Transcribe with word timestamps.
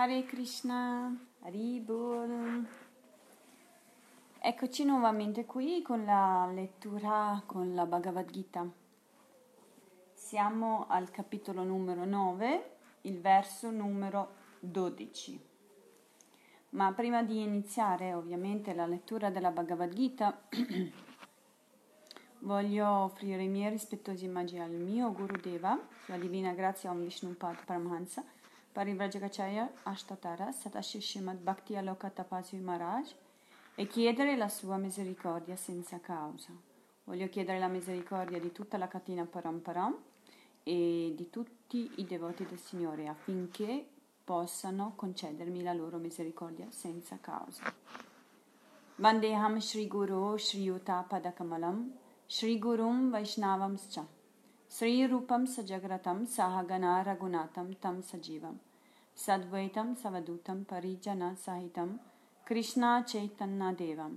Hare 0.00 0.24
Krishna, 0.24 1.14
Haribol. 1.40 2.66
Eccoci 4.38 4.84
nuovamente 4.86 5.44
qui 5.44 5.82
con 5.82 6.06
la 6.06 6.50
lettura 6.50 7.42
con 7.44 7.74
la 7.74 7.84
Bhagavad 7.84 8.30
Gita. 8.30 8.66
Siamo 10.14 10.86
al 10.88 11.10
capitolo 11.10 11.64
numero 11.64 12.06
9, 12.06 12.76
il 13.02 13.20
verso 13.20 13.70
numero 13.70 14.36
12. 14.60 15.38
Ma 16.70 16.94
prima 16.94 17.22
di 17.22 17.42
iniziare 17.42 18.14
ovviamente 18.14 18.72
la 18.72 18.86
lettura 18.86 19.28
della 19.28 19.50
Bhagavad 19.50 19.92
Gita, 19.92 20.44
voglio 22.40 22.88
offrire 22.88 23.42
i 23.42 23.48
miei 23.48 23.68
rispettosi 23.68 24.26
omaggi 24.26 24.58
al 24.58 24.70
mio 24.70 25.12
Guru 25.12 25.36
Deva, 25.36 25.78
la 26.06 26.16
Divina 26.16 26.54
Grazia 26.54 26.90
Om 26.90 27.02
Vishnupad 27.02 27.66
Paramahansa, 27.66 28.24
Parivrajagacharya 28.80 29.68
Ashtatara 29.84 30.52
Satashi 30.52 31.02
Shrimad 31.02 31.36
Bhakti 31.44 31.76
Aloka 31.76 32.08
Tapasvi 32.08 32.60
Maharaj 32.60 33.10
e 33.74 33.86
chiedere 33.86 34.38
la 34.38 34.48
sua 34.48 34.78
misericordia 34.78 35.54
senza 35.54 36.00
causa. 36.00 36.50
Voglio 37.04 37.28
chiedere 37.28 37.58
la 37.58 37.68
misericordia 37.68 38.40
di 38.40 38.52
tutta 38.52 38.78
la 38.78 38.88
catena 38.88 39.26
Paramparam 39.26 39.94
e 40.62 41.12
di 41.14 41.28
tutti 41.28 41.92
i 41.96 42.06
devoti 42.06 42.46
del 42.46 42.58
Signore 42.58 43.06
affinché 43.06 43.86
possano 44.24 44.94
concedermi 44.96 45.62
la 45.62 45.74
loro 45.74 45.98
misericordia 45.98 46.68
senza 46.70 47.18
causa. 47.20 47.70
Vandeham 48.94 49.58
Shri 49.58 49.86
Guru 49.88 50.38
Shri 50.38 50.62
Yuta 50.62 51.04
Padakamalam 51.06 51.92
Shri 52.24 52.58
Gurum 52.58 53.10
Vaishnavamscha 53.10 54.06
Sri 54.66 55.06
Rupam 55.06 55.44
Sajagratam 55.44 56.24
Sahagana 56.24 57.02
Ragunatam 57.02 57.78
Tam 57.78 58.00
Sajivam 58.00 58.58
सद्वैतं 59.20 59.94
सवदूतं 59.94 60.62
परिजनसहितं 60.62 61.88
कृष्णाचैतन्यदेवं। 62.46 64.12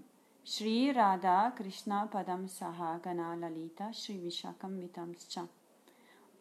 श्रीराधा 0.46 1.50
कृष्णपदं 1.50 2.46
सहा 2.48 2.92
गनाललित 3.06 3.82
श्रीविशाखं 3.94 4.80
वितंश्च। 4.80 5.40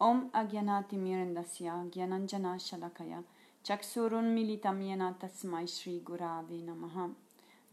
ॐ 0.01 0.21
अज्ञनातिमिरन्दस्य 0.33 1.73
ज्ञानञ्जनशलखय 1.93 3.21
चक्षुरुन्मिलितं 3.65 4.81
येन 4.81 5.03
तस्मै 5.11 5.65
श्रीगुरावे 5.67 6.61
नमः। 6.61 6.95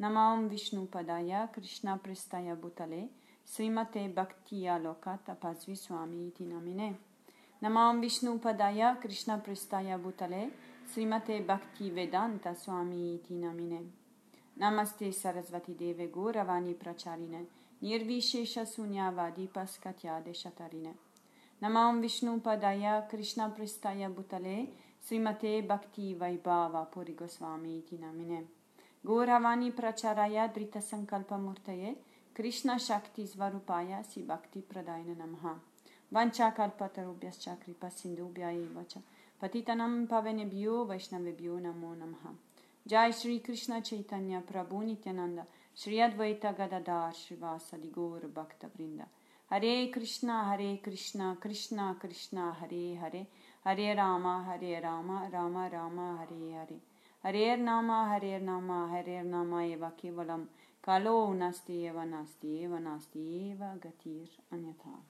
नमां 0.01 0.39
विष्णुपदाय 0.49 1.47
कृष्णपृष्ठय 1.55 2.55
भूतले 2.63 3.03
श्रीमते 3.47 4.07
भक्ति 4.09 4.67
यालोक 4.67 5.09
तपस्वी 5.09 5.77
स्वामीति 5.77 6.45
नमिने। 6.45 6.91
नमां 7.63 7.95
विष्णुपदाय 7.97 8.95
कृष्णपृष्ठय 9.03 9.97
भूतले 9.97 10.70
Srimate 10.91 11.47
Bhaktiya 11.47 12.57
Swami 12.57 13.15
Iti 13.15 13.35
Namine 13.35 13.81
Namaste 14.59 15.13
Sarasvati 15.13 15.77
Deve 15.77 16.11
Guravani 16.11 16.75
Pracharine 16.75 17.47
Nirvishesha 17.81 18.67
Sunyavadi 18.67 19.49
Paskatyade 19.49 20.35
Shatarine 20.35 20.95
Namam 21.63 22.01
Vishnu 22.01 22.41
Padaya 22.41 23.09
Krishna 23.09 23.55
Prestaya 23.57 24.13
Bhutale 24.13 24.67
Srimate 25.01 25.65
Bhakti 25.65 26.17
Vaibhava 26.17 26.91
Puri 26.91 27.15
Goswami 27.15 27.79
Iti 27.79 27.97
Namine 27.97 28.43
Guravani 29.07 29.73
Pracharaya 29.73 30.53
Drita 30.53 30.81
Sankalpa 30.83 31.39
Murtaye 31.39 31.95
Krishna 32.35 32.81
Shakti 32.81 33.29
Svarupaya 33.29 34.05
Si 34.05 34.23
Bhakti 34.23 34.63
Pradayana 34.63 35.15
Namaha 35.15 35.55
Vancha 36.13 36.53
Kalpatarubhyascha 36.53 37.61
Kripa 37.63 37.87
Sindhubhya 37.87 38.51
Evacha 38.53 39.01
Patitanam 39.41 40.07
Pavenebhyo 40.07 40.87
Vaishnavebhyo 40.87 41.59
Namo 41.63 41.97
Namaha. 41.97 42.35
Jai 42.87 43.11
Shri 43.11 43.39
Krishna 43.39 43.81
Chaitanya 43.81 44.43
Prabhu 44.43 44.85
Nityananda 44.85 45.47
Shri 45.75 45.95
Advaita 45.97 46.55
Gadadhar 46.55 47.15
Srivasa 47.15 47.79
Gaur 47.91 48.21
Bhakta 48.29 48.69
Vrinda. 48.69 49.07
Hare 49.51 49.91
Krishna 49.91 50.45
Hare 50.45 50.79
Krishna 50.83 51.39
Krishna 51.41 51.97
Krishna 51.99 52.55
Hare 52.61 52.97
Hare. 52.97 53.27
Hare 53.65 53.97
Rama 53.97 54.45
Hare 54.47 54.79
Rama 54.83 55.31
Rama 55.33 55.71
Rama 55.73 56.19
Hare 56.19 56.53
Hare. 56.59 56.81
Hare 57.23 57.57
Nama 57.57 58.09
Hare 58.11 58.41
Nama 58.41 58.89
Hare 58.93 59.23
Nama 59.25 59.65
Eva 59.65 59.91
Kevalam. 59.97 60.49
Kalo 60.85 61.33
Nasti 61.33 61.87
Eva 61.87 62.05
Nasti 62.05 62.65
Eva 62.65 62.77
Nasti 62.77 63.53
Eva 63.53 63.75
Gatir 63.81 64.29
Anyatha 64.53 65.10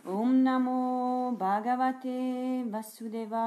Om 0.03 0.41
Namo 0.41 1.31
Bhagavate 1.38 2.63
Vasudevaya. 2.68 3.38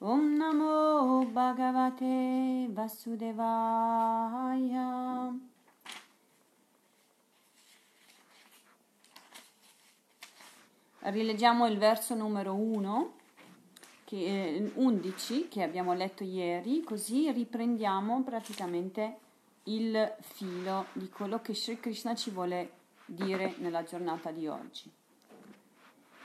Om 0.00 0.36
Namo 0.38 1.26
Bhagavate 1.26 2.68
Vasudevaya. 2.72 3.68
Rileggiamo 11.02 11.66
il 11.66 11.76
verso 11.76 12.14
numero 12.14 12.54
1, 12.54 13.19
che, 14.10 14.72
11 14.74 15.46
che 15.46 15.62
abbiamo 15.62 15.92
letto 15.92 16.24
ieri, 16.24 16.82
così 16.82 17.30
riprendiamo 17.30 18.24
praticamente 18.24 19.18
il 19.64 20.16
filo 20.18 20.86
di 20.94 21.08
quello 21.08 21.40
che 21.40 21.54
Sri 21.54 21.78
Krishna 21.78 22.16
ci 22.16 22.30
vuole 22.30 22.72
dire 23.04 23.54
nella 23.58 23.84
giornata 23.84 24.32
di 24.32 24.48
oggi. 24.48 24.90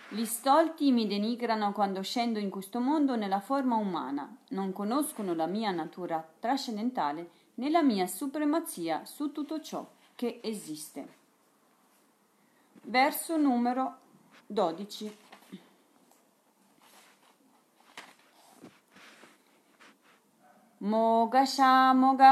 Gli 0.10 0.26
stolti 0.26 0.92
mi 0.92 1.06
denigrano 1.06 1.74
quando 1.74 2.02
scendo 2.02 2.40
in 2.40 2.50
questo 2.50 2.80
mondo 2.80 3.16
nella 3.16 3.40
forma 3.40 3.76
umana, 3.76 4.36
non 4.50 4.74
conoscono 4.74 5.36
la 5.36 5.46
mia 5.46 5.70
natura 5.70 6.28
trascendentale 6.40 7.30
né 7.56 7.70
la 7.70 7.84
mia 7.84 8.08
supremazia 8.08 9.06
su 9.06 9.32
tutto 9.32 9.62
ciò 9.62 9.88
che 10.16 10.40
esiste. 10.42 11.08
Verso 12.82 13.38
numero 13.38 13.98
12. 14.48 15.18
Moga 20.86 21.44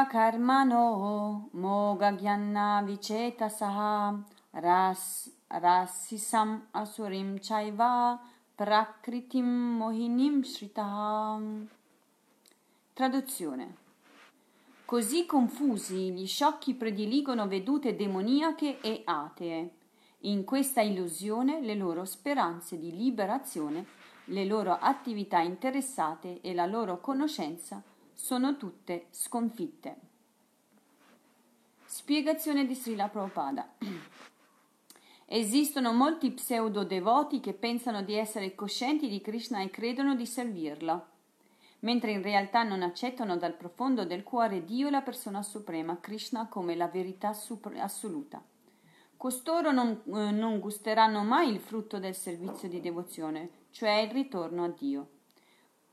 karmano 0.06 1.50
moga 1.54 2.12
gyanna 2.12 2.84
vicetasaha 2.86 4.24
ras 4.62 5.32
rasisam 5.50 6.62
asurim 6.72 7.40
chaiva 7.40 8.20
prakritim 8.56 9.44
mohinim 9.80 10.44
sritaham. 10.44 11.68
Traduzione. 12.94 13.76
Così 14.86 15.26
confusi 15.26 16.12
gli 16.12 16.28
sciocchi 16.28 16.76
prediligono 16.76 17.48
vedute 17.48 17.96
demoniache 17.96 18.82
e 18.82 19.02
atee. 19.04 19.72
In 20.26 20.44
questa 20.44 20.82
illusione 20.82 21.60
le 21.60 21.74
loro 21.74 22.06
speranze 22.06 22.78
di 22.78 22.96
liberazione, 22.96 23.84
le 24.26 24.46
loro 24.46 24.78
attività 24.80 25.40
interessate 25.40 26.40
e 26.42 26.54
la 26.54 26.68
loro 26.68 27.02
conoscenza 27.02 27.82
sono 28.24 28.56
tutte 28.56 29.08
sconfitte. 29.10 29.98
Spiegazione 31.84 32.66
di 32.66 32.74
Srila 32.74 33.10
Prabhupada. 33.10 33.74
Esistono 35.28 35.92
molti 35.92 36.32
pseudo-devoti 36.32 37.42
che 37.42 37.52
pensano 37.52 38.02
di 38.02 38.14
essere 38.14 38.56
coscienti 38.56 39.10
di 39.10 39.20
Krishna 39.20 39.62
e 39.62 39.70
credono 39.70 40.16
di 40.16 40.26
servirlo, 40.26 41.08
mentre 41.80 42.12
in 42.12 42.22
realtà 42.22 42.64
non 42.64 42.82
accettano 42.82 43.36
dal 43.36 43.58
profondo 43.58 44.06
del 44.06 44.24
cuore 44.24 44.64
Dio 44.64 44.90
la 44.90 45.02
persona 45.02 45.42
suprema, 45.42 46.00
Krishna, 46.00 46.48
come 46.48 46.78
la 46.78 46.88
verità 46.88 47.34
supr- 47.34 47.78
assoluta. 47.78 48.42
Costoro 49.18 49.74
non, 49.74 50.02
eh, 50.06 50.32
non 50.32 50.60
gusteranno 50.60 51.24
mai 51.24 51.50
il 51.50 51.60
frutto 51.60 52.00
del 52.00 52.16
servizio 52.16 52.70
di 52.70 52.80
devozione, 52.80 53.50
cioè 53.72 53.98
il 53.98 54.12
ritorno 54.12 54.64
a 54.64 54.70
Dio. 54.70 55.08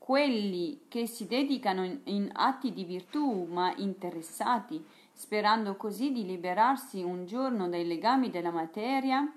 Quelli 0.03 0.85
che 0.87 1.05
si 1.05 1.27
dedicano 1.27 1.85
in, 1.85 1.99
in 2.05 2.29
atti 2.33 2.73
di 2.73 2.85
virtù, 2.85 3.45
ma 3.45 3.71
interessati, 3.75 4.83
sperando 5.13 5.75
così 5.75 6.11
di 6.11 6.25
liberarsi 6.25 7.03
un 7.03 7.27
giorno 7.27 7.69
dai 7.69 7.85
legami 7.85 8.31
della 8.31 8.49
materia, 8.49 9.31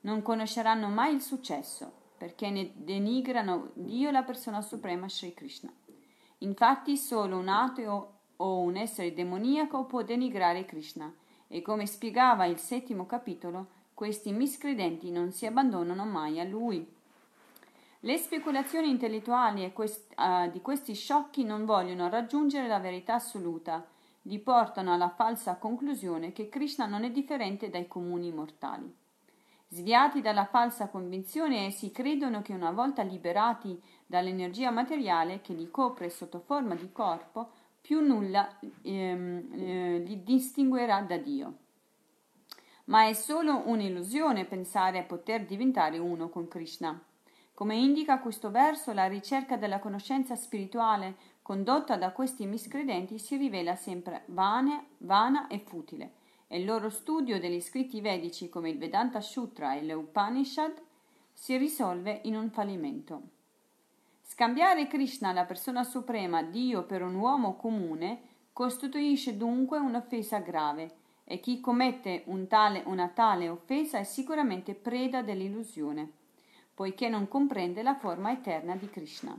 non 0.00 0.20
conosceranno 0.20 0.88
mai 0.88 1.14
il 1.14 1.22
successo, 1.22 1.90
perché 2.18 2.50
ne 2.50 2.72
denigrano 2.74 3.70
Dio 3.72 4.10
la 4.10 4.22
persona 4.22 4.60
suprema 4.60 5.08
Sri 5.08 5.32
Krishna. 5.32 5.72
Infatti 6.40 6.98
solo 6.98 7.38
un 7.38 7.48
ateo 7.48 8.18
o 8.36 8.58
un 8.60 8.76
essere 8.76 9.14
demoniaco 9.14 9.86
può 9.86 10.02
denigrare 10.02 10.66
Krishna, 10.66 11.10
e 11.48 11.62
come 11.62 11.86
spiegava 11.86 12.44
il 12.44 12.58
settimo 12.58 13.06
capitolo, 13.06 13.68
questi 13.94 14.30
miscredenti 14.30 15.10
non 15.10 15.32
si 15.32 15.46
abbandonano 15.46 16.04
mai 16.04 16.38
a 16.38 16.44
lui. 16.44 17.00
Le 18.04 18.16
speculazioni 18.16 18.90
intellettuali 18.90 19.72
quest- 19.72 20.12
uh, 20.16 20.50
di 20.50 20.60
questi 20.60 20.92
sciocchi 20.92 21.44
non 21.44 21.64
vogliono 21.64 22.08
raggiungere 22.08 22.66
la 22.66 22.80
verità 22.80 23.14
assoluta 23.14 23.86
li 24.22 24.40
portano 24.40 24.92
alla 24.92 25.10
falsa 25.10 25.54
conclusione 25.54 26.32
che 26.32 26.48
Krishna 26.48 26.86
non 26.86 27.04
è 27.04 27.12
differente 27.12 27.70
dai 27.70 27.86
comuni 27.86 28.32
mortali. 28.32 28.92
Sviati 29.68 30.20
dalla 30.20 30.46
falsa 30.46 30.88
convinzione, 30.88 31.66
essi 31.66 31.92
credono 31.92 32.42
che 32.42 32.52
una 32.52 32.72
volta 32.72 33.02
liberati 33.02 33.80
dall'energia 34.04 34.72
materiale 34.72 35.40
che 35.40 35.54
li 35.54 35.70
copre 35.70 36.10
sotto 36.10 36.40
forma 36.40 36.74
di 36.74 36.90
corpo, 36.90 37.50
più 37.80 38.00
nulla 38.00 38.58
ehm, 38.82 39.48
eh, 39.52 39.98
li 40.04 40.24
distinguerà 40.24 41.02
da 41.02 41.18
Dio. 41.18 41.54
Ma 42.86 43.06
è 43.06 43.12
solo 43.12 43.62
un'illusione 43.66 44.44
pensare 44.44 44.98
a 44.98 45.04
poter 45.04 45.44
diventare 45.46 45.98
uno 45.98 46.28
con 46.28 46.48
Krishna. 46.48 47.00
Come 47.54 47.76
indica 47.76 48.18
questo 48.18 48.50
verso, 48.50 48.92
la 48.92 49.06
ricerca 49.06 49.56
della 49.56 49.78
conoscenza 49.78 50.34
spirituale 50.36 51.16
condotta 51.42 51.96
da 51.96 52.12
questi 52.12 52.46
miscredenti 52.46 53.18
si 53.18 53.36
rivela 53.36 53.76
sempre 53.76 54.22
vana, 54.26 54.84
vana 54.98 55.48
e 55.48 55.58
futile, 55.58 56.12
e 56.46 56.58
il 56.58 56.64
loro 56.64 56.88
studio 56.88 57.38
degli 57.38 57.60
scritti 57.60 58.00
vedici 58.00 58.48
come 58.48 58.70
il 58.70 58.78
Vedanta 58.78 59.20
Sutra 59.20 59.74
e 59.74 59.82
le 59.82 59.92
Upanishad 59.92 60.80
si 61.32 61.56
risolve 61.56 62.20
in 62.24 62.36
un 62.36 62.50
fallimento. 62.50 63.22
Scambiare 64.22 64.86
Krishna, 64.86 65.32
la 65.32 65.44
persona 65.44 65.84
suprema, 65.84 66.42
Dio, 66.42 66.84
per 66.84 67.02
un 67.02 67.14
uomo 67.16 67.54
comune, 67.56 68.30
costituisce 68.52 69.36
dunque 69.36 69.78
un'offesa 69.78 70.38
grave 70.38 70.96
e 71.24 71.38
chi 71.40 71.60
commette 71.60 72.22
un 72.26 72.46
tale, 72.46 72.82
una 72.86 73.08
tale 73.08 73.48
offesa 73.48 73.98
è 73.98 74.04
sicuramente 74.04 74.74
preda 74.74 75.22
dell'illusione, 75.22 76.12
poiché 76.82 77.08
non 77.08 77.28
comprende 77.28 77.80
la 77.84 77.94
forma 77.94 78.32
eterna 78.32 78.74
di 78.74 78.90
Krishna. 78.90 79.38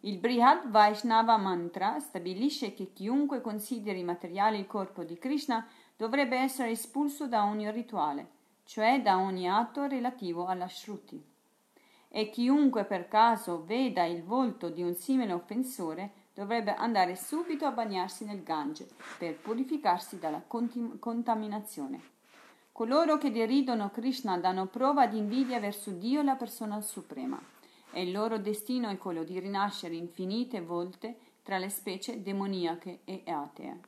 Il 0.00 0.18
Brihad 0.18 0.68
Vaishnava 0.68 1.38
Mantra 1.38 1.98
stabilisce 2.00 2.74
che 2.74 2.92
chiunque 2.92 3.40
consideri 3.40 4.02
materiale 4.02 4.58
il 4.58 4.66
corpo 4.66 5.04
di 5.04 5.16
Krishna 5.16 5.66
dovrebbe 5.96 6.36
essere 6.36 6.72
espulso 6.72 7.26
da 7.26 7.46
ogni 7.46 7.70
rituale, 7.70 8.28
cioè 8.64 9.00
da 9.00 9.16
ogni 9.16 9.48
atto 9.48 9.86
relativo 9.86 10.44
alla 10.44 10.68
Shruti. 10.68 11.18
E 12.10 12.28
chiunque 12.28 12.84
per 12.84 13.08
caso 13.08 13.64
veda 13.64 14.04
il 14.04 14.22
volto 14.22 14.68
di 14.68 14.82
un 14.82 14.94
simile 14.94 15.32
offensore 15.32 16.10
dovrebbe 16.34 16.74
andare 16.74 17.16
subito 17.16 17.64
a 17.64 17.72
bagnarsi 17.72 18.26
nel 18.26 18.42
Gange 18.42 18.86
per 19.16 19.38
purificarsi 19.38 20.18
dalla 20.18 20.42
contaminazione. 20.46 22.12
Coloro 22.74 23.18
che 23.18 23.30
deridono 23.30 23.88
Krishna 23.90 24.36
danno 24.36 24.66
prova 24.66 25.06
di 25.06 25.16
invidia 25.16 25.60
verso 25.60 25.92
Dio, 25.92 26.22
la 26.22 26.34
persona 26.34 26.80
suprema 26.80 27.40
e 27.92 28.02
il 28.02 28.10
loro 28.10 28.36
destino 28.36 28.88
è 28.88 28.98
quello 28.98 29.22
di 29.22 29.38
rinascere 29.38 29.94
infinite 29.94 30.60
volte 30.60 31.16
tra 31.44 31.58
le 31.58 31.68
specie 31.68 32.20
demoniache 32.20 33.02
e 33.04 33.22
atee. 33.26 33.78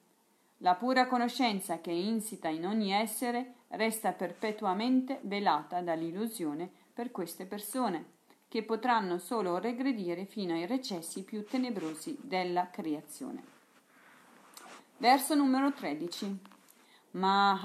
La 0.58 0.76
pura 0.76 1.08
conoscenza 1.08 1.80
che 1.80 1.90
è 1.90 1.94
insita 1.94 2.46
in 2.46 2.64
ogni 2.64 2.92
essere 2.92 3.54
resta 3.70 4.12
perpetuamente 4.12 5.18
velata 5.22 5.80
dall'illusione 5.80 6.70
per 6.92 7.10
queste 7.10 7.44
persone, 7.44 8.04
che 8.46 8.62
potranno 8.62 9.18
solo 9.18 9.58
regredire 9.58 10.26
fino 10.26 10.54
ai 10.54 10.64
recessi 10.64 11.24
più 11.24 11.44
tenebrosi 11.44 12.18
della 12.20 12.70
creazione. 12.70 13.42
Verso 14.98 15.34
numero 15.34 15.72
13. 15.72 16.54
Mam 17.12 17.58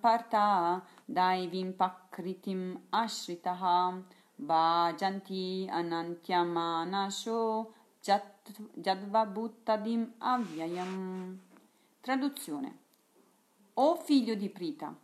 parta 0.00 0.82
daivim 1.06 1.74
pakritim 1.74 2.80
ashritaha 2.90 4.02
Bhajanti 4.40 5.68
anantyamanasho 5.68 7.72
jadvabuttadim 8.04 10.12
avyayam. 10.18 11.40
Traduzione. 12.00 12.78
O 13.74 13.96
figlio 13.96 14.34
di 14.34 14.48
Prita, 14.48 14.96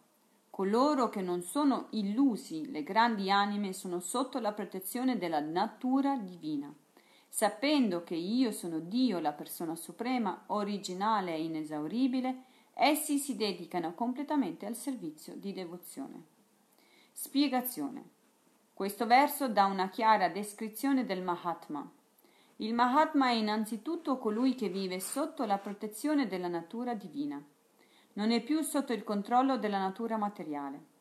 coloro 0.51 1.09
che 1.09 1.21
non 1.21 1.43
sono 1.43 1.89
illusi, 1.91 2.71
le 2.71 2.85
grandi 2.85 3.31
anime, 3.31 3.73
sono 3.73 3.99
sotto 3.99 4.39
la 4.39 4.53
protezione 4.53 5.19
della 5.19 5.41
natura 5.41 6.17
divina. 6.17 6.73
Sapendo 7.29 8.05
che 8.05 8.15
io 8.15 8.53
sono 8.53 8.79
Dio, 8.79 9.19
la 9.19 9.33
persona 9.33 9.75
suprema, 9.75 10.45
originale 10.47 11.35
e 11.35 11.43
inesauribile, 11.43 12.45
essi 12.75 13.19
si 13.19 13.37
dedicano 13.37 13.95
completamente 13.95 14.67
al 14.67 14.77
servizio 14.77 15.35
di 15.37 15.53
devozione. 15.53 16.25
Spiegazione. 17.13 18.11
Questo 18.75 19.07
verso 19.07 19.49
dà 19.49 19.67
una 19.67 19.89
chiara 19.89 20.29
descrizione 20.29 21.07
del 21.07 21.23
Mahatma. 21.23 21.89
Il 22.57 22.75
Mahatma 22.75 23.29
è 23.29 23.33
innanzitutto 23.33 24.19
colui 24.19 24.55
che 24.55 24.69
vive 24.69 25.01
sotto 25.01 25.45
la 25.45 25.59
protezione 25.59 26.27
della 26.27 26.49
natura 26.49 26.95
divina. 26.95 27.43
Non 28.15 28.31
è 28.31 28.41
più 28.43 28.63
sotto 28.63 28.93
il 28.93 29.05
controllo 29.05 29.59
della 29.59 29.79
natura 29.79 30.17
materiale. 30.17 30.93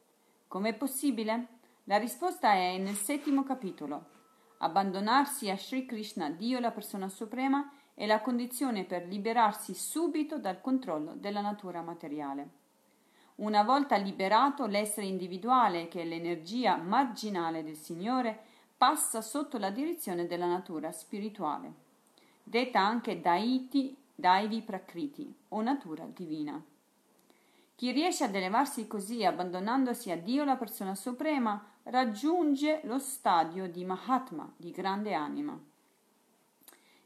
Com'è 0.47 0.73
possibile? 0.75 1.47
La 1.85 1.97
risposta 1.97 2.53
è 2.53 2.77
nel 2.77 2.95
settimo 2.95 3.43
capitolo. 3.43 4.05
Abbandonarsi 4.59 5.49
a 5.49 5.57
Sri 5.57 5.85
Krishna, 5.85 6.29
Dio 6.29 6.59
la 6.59 6.71
persona 6.71 7.09
suprema, 7.09 7.69
è 7.93 8.05
la 8.05 8.21
condizione 8.21 8.83
per 8.85 9.05
liberarsi 9.05 9.73
subito 9.73 10.39
dal 10.39 10.61
controllo 10.61 11.13
della 11.15 11.41
natura 11.41 11.81
materiale. 11.81 12.61
Una 13.35 13.63
volta 13.63 13.95
liberato 13.95 14.65
l'essere 14.65 15.07
individuale, 15.07 15.87
che 15.87 16.01
è 16.01 16.05
l'energia 16.05 16.75
marginale 16.77 17.63
del 17.63 17.75
Signore, 17.75 18.39
passa 18.77 19.21
sotto 19.21 19.57
la 19.57 19.69
direzione 19.69 20.27
della 20.27 20.47
natura 20.47 20.91
spirituale, 20.91 21.73
detta 22.43 22.79
anche 22.79 23.21
Daiti, 23.21 23.95
Daivi 24.13 24.61
Prakriti 24.61 25.33
o 25.49 25.61
natura 25.61 26.05
divina. 26.05 26.61
Chi 27.75 27.91
riesce 27.91 28.23
ad 28.23 28.35
elevarsi 28.35 28.87
così, 28.87 29.25
abbandonandosi 29.25 30.11
a 30.11 30.17
Dio, 30.17 30.43
la 30.43 30.55
persona 30.55 30.93
suprema, 30.95 31.63
raggiunge 31.83 32.81
lo 32.83 32.99
stadio 32.99 33.67
di 33.67 33.83
Mahatma, 33.83 34.51
di 34.55 34.71
grande 34.71 35.13
anima. 35.13 35.59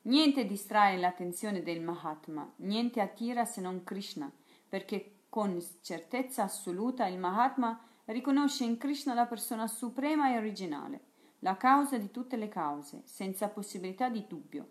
Niente 0.08 0.46
distrae 0.46 0.96
l'attenzione 0.96 1.62
del 1.62 1.82
Mahatma, 1.82 2.50
niente 2.58 3.02
attira 3.02 3.44
se 3.44 3.60
non 3.60 3.84
Krishna, 3.84 4.32
perché 4.70 5.24
con 5.28 5.62
certezza 5.82 6.44
assoluta 6.44 7.08
il 7.08 7.18
Mahatma 7.18 7.78
riconosce 8.06 8.64
in 8.64 8.78
Krishna 8.78 9.14
la 9.14 9.26
persona 9.26 9.68
suprema 9.68 10.32
e 10.32 10.38
originale, 10.38 11.02
la 11.40 11.58
causa 11.58 11.98
di 11.98 12.10
tutte 12.10 12.38
le 12.38 12.48
cause, 12.48 13.02
senza 13.04 13.50
possibilità 13.50 14.08
di 14.08 14.24
dubbio. 14.26 14.68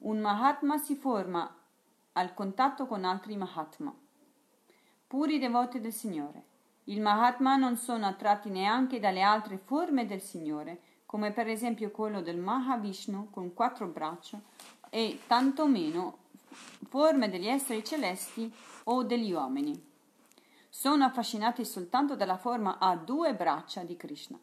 Un 0.00 0.18
Mahatma 0.18 0.76
si 0.76 0.96
forma 0.96 1.50
al 2.12 2.34
contatto 2.34 2.86
con 2.86 3.04
altri 3.04 3.38
Mahatma, 3.38 3.94
puri 5.06 5.38
devoti 5.38 5.80
del 5.80 5.94
Signore. 5.94 6.44
Il 6.84 7.00
Mahatma 7.00 7.56
non 7.56 7.76
sono 7.76 8.04
attratti 8.04 8.50
neanche 8.50 9.00
dalle 9.00 9.22
altre 9.22 9.56
forme 9.56 10.04
del 10.04 10.20
Signore, 10.20 10.82
come 11.08 11.32
per 11.32 11.48
esempio 11.48 11.90
quello 11.90 12.20
del 12.20 12.36
Mahavishnu 12.36 13.30
con 13.30 13.54
quattro 13.54 13.86
braccia, 13.86 14.38
e 14.90 15.20
tantomeno 15.26 16.18
forme 16.86 17.30
degli 17.30 17.46
esseri 17.46 17.82
celesti 17.82 18.52
o 18.84 19.02
degli 19.04 19.32
uomini 19.32 19.86
sono 20.68 21.04
affascinati 21.04 21.64
soltanto 21.64 22.14
dalla 22.14 22.36
forma 22.36 22.76
a 22.78 22.94
due 22.94 23.34
braccia 23.34 23.84
di 23.84 23.96
Krishna. 23.96 24.38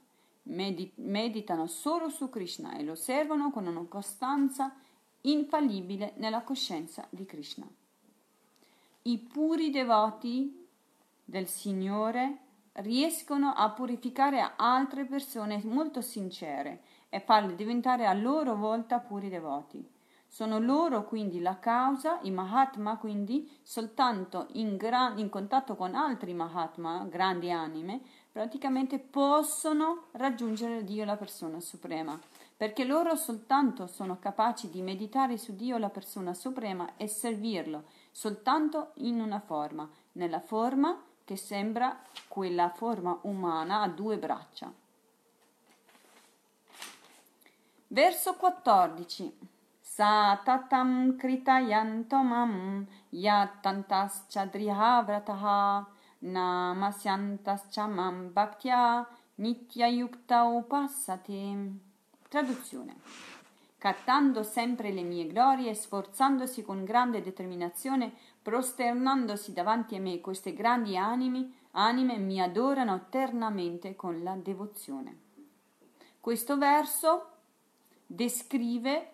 meditano 0.95 1.67
solo 1.67 2.09
su 2.09 2.31
Krishna 2.31 2.75
e 2.75 2.83
lo 2.83 2.95
servono 2.95 3.51
con 3.51 3.67
una 3.67 3.85
costanza 3.87 4.73
infallibile 5.21 6.13
nella 6.17 6.41
coscienza 6.41 7.05
di 7.11 7.25
Krishna. 7.25 7.67
I 9.03 9.19
puri 9.19 9.69
devoti 9.69 10.67
del 11.23 11.47
Signore 11.47 12.39
riescono 12.75 13.53
a 13.53 13.69
purificare 13.71 14.53
altre 14.55 15.05
persone 15.05 15.61
molto 15.63 16.01
sincere 16.01 16.81
e 17.09 17.19
farle 17.19 17.55
diventare 17.55 18.05
a 18.05 18.13
loro 18.13 18.55
volta 18.55 18.99
puri 18.99 19.29
devoti. 19.29 19.93
Sono 20.27 20.59
loro 20.59 21.05
quindi 21.05 21.39
la 21.39 21.59
causa, 21.59 22.19
i 22.23 22.31
Mahatma 22.31 22.97
quindi, 22.97 23.49
soltanto 23.61 24.47
in, 24.53 24.75
gran, 24.75 25.17
in 25.17 25.29
contatto 25.29 25.75
con 25.75 25.95
altri 25.95 26.33
Mahatma, 26.33 27.05
grandi 27.09 27.51
anime, 27.51 28.01
praticamente 28.31 28.99
possono 28.99 30.07
raggiungere 30.11 30.83
Dio 30.83 31.05
la 31.05 31.15
persona 31.15 31.61
suprema, 31.61 32.19
perché 32.57 32.83
loro 32.83 33.15
soltanto 33.15 33.87
sono 33.87 34.19
capaci 34.19 34.69
di 34.69 34.81
meditare 34.81 35.37
su 35.37 35.55
Dio 35.55 35.77
la 35.77 35.89
persona 35.89 36.33
suprema 36.33 36.97
e 36.97 37.07
servirlo 37.07 37.85
soltanto 38.11 38.91
in 38.95 39.21
una 39.21 39.39
forma, 39.39 39.89
nella 40.13 40.41
forma 40.41 41.01
che 41.25 41.35
sembra 41.35 41.99
quella 42.27 42.69
forma 42.69 43.17
umana 43.23 43.81
a 43.81 43.89
due 43.89 44.17
braccia. 44.17 44.71
Verso 47.87 48.35
14. 48.35 49.53
Satatam 49.81 51.17
kritayantomam 51.17 52.85
yattantas 53.09 54.25
chadrihavrataha 54.27 55.87
namasyantas 56.21 57.69
chamam 57.71 58.31
bhaktya 58.33 59.07
nityayukta 59.37 60.43
upassati. 60.43 61.79
Traduzione. 62.27 62.95
Cattando 63.77 64.43
sempre 64.43 64.91
le 64.91 65.03
mie 65.03 65.27
glorie 65.27 65.69
e 65.69 65.75
sforzandosi 65.75 66.63
con 66.63 66.83
grande 66.83 67.21
determinazione 67.21 68.13
prosternandosi 68.45 69.53
davanti 69.53 69.95
a 69.95 69.99
me, 69.99 70.21
queste 70.21 70.53
grandi 70.53 70.95
anime, 70.95 71.49
anime 71.71 72.19
mi 72.19 72.39
adorano 72.39 72.93
eternamente 72.93 73.95
con 73.95 74.21
la 74.21 74.35
devozione. 74.35 75.17
Questo 76.21 76.55
verso 76.55 77.29
descrive 78.05 79.13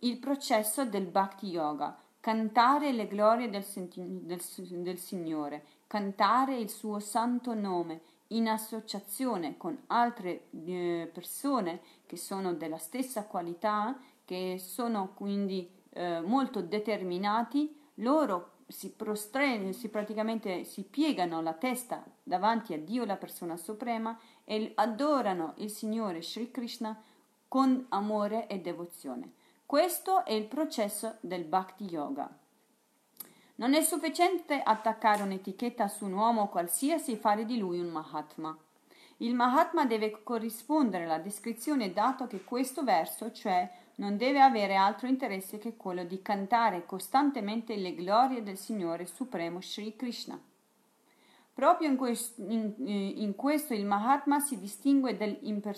il 0.00 0.18
processo 0.18 0.84
del 0.84 1.06
Bhakti 1.06 1.46
Yoga, 1.46 1.96
cantare 2.18 2.90
le 2.90 3.06
glorie 3.06 3.48
del, 3.50 3.64
del, 3.84 4.42
del 4.82 4.98
Signore, 4.98 5.64
cantare 5.86 6.58
il 6.58 6.68
suo 6.68 6.98
santo 6.98 7.54
nome 7.54 8.00
in 8.28 8.48
associazione 8.48 9.56
con 9.56 9.80
altre 9.86 10.48
eh, 10.66 11.08
persone 11.12 11.82
che 12.04 12.16
sono 12.16 12.52
della 12.54 12.78
stessa 12.78 13.26
qualità, 13.26 13.96
che 14.24 14.56
sono 14.58 15.12
quindi 15.14 15.70
eh, 15.90 16.20
molto 16.20 16.62
determinati, 16.62 17.78
loro 17.96 18.51
si 18.66 18.90
prostrano, 18.90 19.72
si 19.72 19.88
praticamente 19.88 20.64
si 20.64 20.82
piegano 20.82 21.40
la 21.40 21.52
testa 21.52 22.04
davanti 22.22 22.74
a 22.74 22.78
Dio, 22.78 23.04
la 23.04 23.16
persona 23.16 23.56
suprema, 23.56 24.18
e 24.44 24.72
adorano 24.74 25.54
il 25.58 25.70
Signore 25.70 26.22
Sri 26.22 26.50
Krishna 26.50 27.00
con 27.48 27.86
amore 27.90 28.46
e 28.46 28.60
devozione. 28.60 29.32
Questo 29.66 30.24
è 30.24 30.32
il 30.32 30.46
processo 30.46 31.16
del 31.20 31.44
Bhakti 31.44 31.84
Yoga. 31.84 32.28
Non 33.56 33.74
è 33.74 33.82
sufficiente 33.82 34.60
attaccare 34.62 35.22
un'etichetta 35.22 35.88
su 35.88 36.06
un 36.06 36.14
uomo 36.14 36.48
qualsiasi 36.48 37.12
e 37.12 37.16
fare 37.16 37.44
di 37.44 37.58
lui 37.58 37.78
un 37.78 37.88
Mahatma. 37.88 38.56
Il 39.18 39.34
Mahatma 39.34 39.84
deve 39.84 40.22
corrispondere 40.22 41.04
alla 41.04 41.18
descrizione 41.18 41.92
dato 41.92 42.26
che 42.26 42.42
questo 42.42 42.82
verso, 42.82 43.30
cioè 43.30 43.70
non 43.96 44.16
deve 44.16 44.40
avere 44.40 44.74
altro 44.74 45.06
interesse 45.06 45.58
che 45.58 45.76
quello 45.76 46.04
di 46.04 46.22
cantare 46.22 46.86
costantemente 46.86 47.76
le 47.76 47.94
glorie 47.94 48.42
del 48.42 48.56
Signore 48.56 49.06
Supremo 49.06 49.60
Sri 49.60 49.96
Krishna. 49.96 50.40
Proprio 51.54 51.88
in 51.88 51.96
questo, 51.96 52.42
in, 52.42 52.74
in 52.78 53.34
questo 53.36 53.74
il 53.74 53.84
Mahatma 53.84 54.40
si 54.40 54.58
distingue 54.58 55.16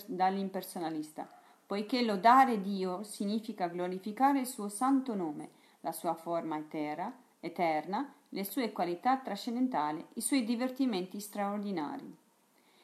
dall'impersonalista 0.07 1.29
poiché 1.65 2.03
lodare 2.03 2.61
Dio 2.61 3.03
significa 3.03 3.67
glorificare 3.67 4.41
il 4.41 4.45
suo 4.45 4.69
santo 4.69 5.15
nome, 5.15 5.49
la 5.81 5.91
sua 5.91 6.13
forma 6.13 6.57
etera, 6.57 7.11
eterna, 7.39 8.13
le 8.29 8.43
sue 8.43 8.71
qualità 8.71 9.17
trascendentali, 9.17 10.05
i 10.13 10.21
suoi 10.21 10.43
divertimenti 10.43 11.19
straordinari. 11.19 12.15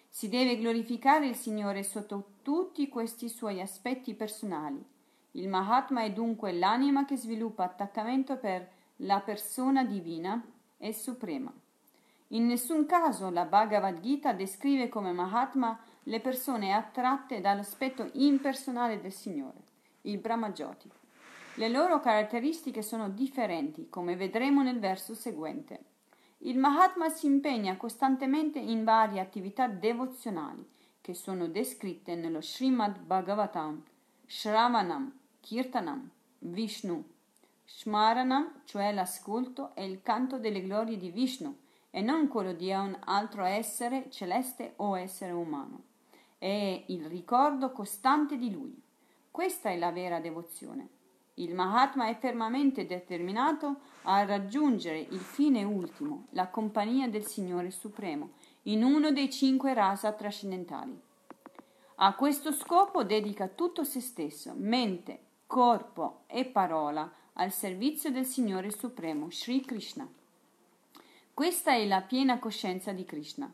Si 0.09 0.29
deve 0.29 0.57
glorificare 0.57 1.27
il 1.27 1.35
Signore 1.35 1.83
sotto 1.83 2.33
tutti 2.41 2.89
questi 2.89 3.29
suoi 3.29 3.61
aspetti 3.61 4.13
personali. 4.13 4.83
Il 5.31 5.47
Mahatma 5.47 6.03
è 6.03 6.11
dunque 6.11 6.51
l'anima 6.51 7.05
che 7.05 7.15
sviluppa 7.15 7.63
attaccamento 7.63 8.35
per 8.37 8.67
la 8.97 9.21
persona 9.21 9.83
divina 9.85 10.43
e 10.77 10.93
suprema. 10.93 11.51
In 12.29 12.45
nessun 12.47 12.85
caso 12.85 13.29
la 13.29 13.45
Bhagavad 13.45 13.99
Gita 13.99 14.33
descrive 14.33 14.89
come 14.89 15.11
Mahatma 15.11 15.79
le 16.03 16.19
persone 16.19 16.73
attratte 16.73 17.39
dall'aspetto 17.39 18.09
impersonale 18.13 18.99
del 18.99 19.13
Signore, 19.13 19.59
il 20.01 20.17
Brahmajoti. 20.17 20.89
Le 21.55 21.69
loro 21.69 21.99
caratteristiche 21.99 22.81
sono 22.81 23.09
differenti, 23.09 23.89
come 23.89 24.15
vedremo 24.15 24.63
nel 24.63 24.79
verso 24.79 25.13
seguente. 25.13 25.79
Il 26.39 26.57
Mahatma 26.57 27.09
si 27.09 27.25
impegna 27.25 27.77
costantemente 27.77 28.59
in 28.59 28.83
varie 28.83 29.19
attività 29.19 29.67
devozionali 29.67 30.67
che 30.99 31.13
sono 31.13 31.47
descritte 31.47 32.15
nello 32.15 32.41
Srimad 32.41 32.99
Bhagavatam, 32.99 33.83
Shravanam, 34.25 35.19
Kirtanam, 35.41 36.09
Vishnu, 36.39 37.03
Shmaranam, 37.65 38.61
cioè 38.63 38.93
l'ascolto 38.93 39.75
e 39.75 39.85
il 39.85 40.01
canto 40.01 40.37
delle 40.39 40.61
glorie 40.61 40.97
di 40.97 41.09
Vishnu, 41.09 41.55
e 41.89 42.01
non 42.01 42.29
quello 42.29 42.53
di 42.53 42.71
un 42.71 42.97
altro 43.03 43.43
essere 43.43 44.09
celeste 44.09 44.73
o 44.77 44.97
essere 44.97 45.31
umano 45.31 45.89
è 46.41 46.85
il 46.87 47.05
ricordo 47.05 47.71
costante 47.71 48.35
di 48.35 48.51
lui. 48.51 48.75
Questa 49.29 49.69
è 49.69 49.77
la 49.77 49.91
vera 49.91 50.19
devozione. 50.19 50.87
Il 51.35 51.53
Mahatma 51.53 52.07
è 52.07 52.17
fermamente 52.17 52.87
determinato 52.87 53.81
a 54.03 54.25
raggiungere 54.25 54.97
il 54.97 55.19
fine 55.19 55.63
ultimo, 55.63 56.25
la 56.31 56.47
compagnia 56.47 57.07
del 57.07 57.27
Signore 57.27 57.69
Supremo, 57.69 58.31
in 58.63 58.83
uno 58.83 59.11
dei 59.11 59.29
cinque 59.29 59.75
rasa 59.75 60.13
trascendentali. 60.13 60.99
A 61.97 62.15
questo 62.15 62.51
scopo 62.51 63.03
dedica 63.03 63.47
tutto 63.47 63.83
se 63.83 63.99
stesso, 64.01 64.55
mente, 64.57 65.19
corpo 65.51 66.21
e 66.27 66.45
parola 66.45 67.11
al 67.33 67.51
servizio 67.51 68.09
del 68.09 68.25
Signore 68.25 68.71
Supremo, 68.71 69.29
Sri 69.29 69.59
Krishna. 69.59 70.07
Questa 71.33 71.73
è 71.73 71.85
la 71.87 71.99
piena 71.99 72.39
coscienza 72.39 72.93
di 72.93 73.03
Krishna. 73.03 73.51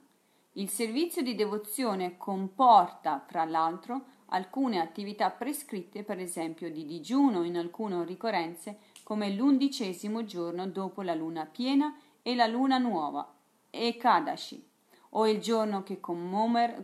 Il 0.53 0.69
servizio 0.69 1.23
di 1.23 1.33
devozione 1.33 2.15
comporta, 2.17 3.25
fra 3.27 3.45
l'altro, 3.45 4.03
alcune 4.27 4.79
attività 4.79 5.31
prescritte, 5.31 6.03
per 6.03 6.19
esempio 6.19 6.71
di 6.71 6.85
digiuno 6.85 7.41
in 7.41 7.57
alcune 7.57 8.05
ricorrenze, 8.05 8.77
come 9.01 9.33
l'undicesimo 9.33 10.23
giorno 10.23 10.67
dopo 10.67 11.01
la 11.01 11.15
luna 11.15 11.47
piena 11.47 11.97
e 12.21 12.35
la 12.35 12.45
luna 12.45 12.77
nuova, 12.77 13.27
e 13.71 13.97
Kadashi, 13.97 14.63
o 15.09 15.27
il 15.27 15.39
giorno 15.39 15.81
che 15.81 15.99
commemora 15.99 16.75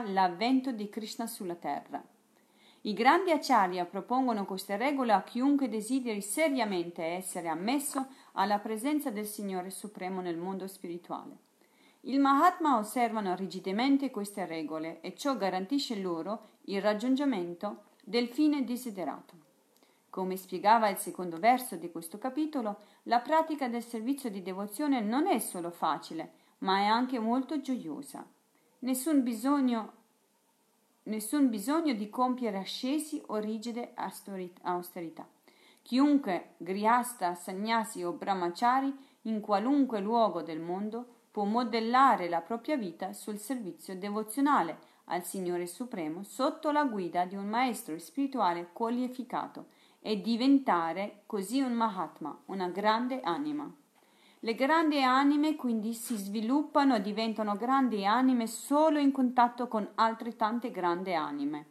l'avvento 0.00 0.72
di 0.72 0.88
Krishna 0.88 1.28
sulla 1.28 1.54
terra. 1.54 2.04
I 2.88 2.94
grandi 2.94 3.32
acharya 3.32 3.84
propongono 3.84 4.46
queste 4.46 4.78
regole 4.78 5.12
a 5.12 5.22
chiunque 5.22 5.68
desideri 5.68 6.22
seriamente 6.22 7.04
essere 7.04 7.48
ammesso 7.48 8.06
alla 8.32 8.60
presenza 8.60 9.10
del 9.10 9.26
Signore 9.26 9.68
Supremo 9.68 10.22
nel 10.22 10.38
mondo 10.38 10.66
spirituale. 10.66 11.36
Il 12.02 12.18
Mahatma 12.18 12.78
osservano 12.78 13.34
rigidamente 13.34 14.10
queste 14.10 14.46
regole 14.46 15.02
e 15.02 15.14
ciò 15.14 15.36
garantisce 15.36 16.00
loro 16.00 16.60
il 16.62 16.80
raggiungimento 16.80 17.82
del 18.02 18.28
fine 18.28 18.64
desiderato. 18.64 19.34
Come 20.08 20.38
spiegava 20.38 20.88
il 20.88 20.96
secondo 20.96 21.36
verso 21.36 21.76
di 21.76 21.90
questo 21.90 22.16
capitolo, 22.16 22.78
la 23.02 23.20
pratica 23.20 23.68
del 23.68 23.84
servizio 23.84 24.30
di 24.30 24.40
devozione 24.40 25.02
non 25.02 25.26
è 25.26 25.38
solo 25.40 25.70
facile, 25.70 26.32
ma 26.60 26.78
è 26.78 26.86
anche 26.86 27.18
molto 27.18 27.60
gioiosa. 27.60 28.26
Nessun 28.78 29.22
bisogno, 29.22 29.97
nessun 31.08 31.50
bisogno 31.50 31.92
di 31.94 32.08
compiere 32.08 32.58
ascesi 32.58 33.20
o 33.26 33.36
rigide 33.36 33.92
austerità. 34.62 35.26
Chiunque 35.82 36.54
griasta, 36.58 37.34
sagnasi 37.34 38.02
o 38.02 38.12
brahmachari 38.12 38.94
in 39.22 39.40
qualunque 39.40 40.00
luogo 40.00 40.42
del 40.42 40.60
mondo 40.60 41.06
può 41.30 41.44
modellare 41.44 42.28
la 42.28 42.40
propria 42.40 42.76
vita 42.76 43.12
sul 43.12 43.38
servizio 43.38 43.96
devozionale 43.96 44.78
al 45.04 45.24
Signore 45.24 45.66
Supremo 45.66 46.22
sotto 46.22 46.70
la 46.70 46.84
guida 46.84 47.24
di 47.24 47.36
un 47.36 47.48
maestro 47.48 47.98
spirituale 47.98 48.68
qualificato 48.72 49.66
e 50.00 50.20
diventare 50.20 51.22
così 51.26 51.60
un 51.60 51.72
Mahatma, 51.72 52.38
una 52.46 52.68
grande 52.68 53.20
anima. 53.20 53.72
Le 54.40 54.54
grandi 54.54 55.02
anime 55.02 55.56
quindi 55.56 55.94
si 55.94 56.16
sviluppano 56.16 56.94
e 56.94 57.00
diventano 57.00 57.56
grandi 57.56 58.06
anime 58.06 58.46
solo 58.46 59.00
in 59.00 59.10
contatto 59.10 59.66
con 59.66 59.88
altrettante 59.96 60.70
grandi 60.70 61.12
anime 61.12 61.66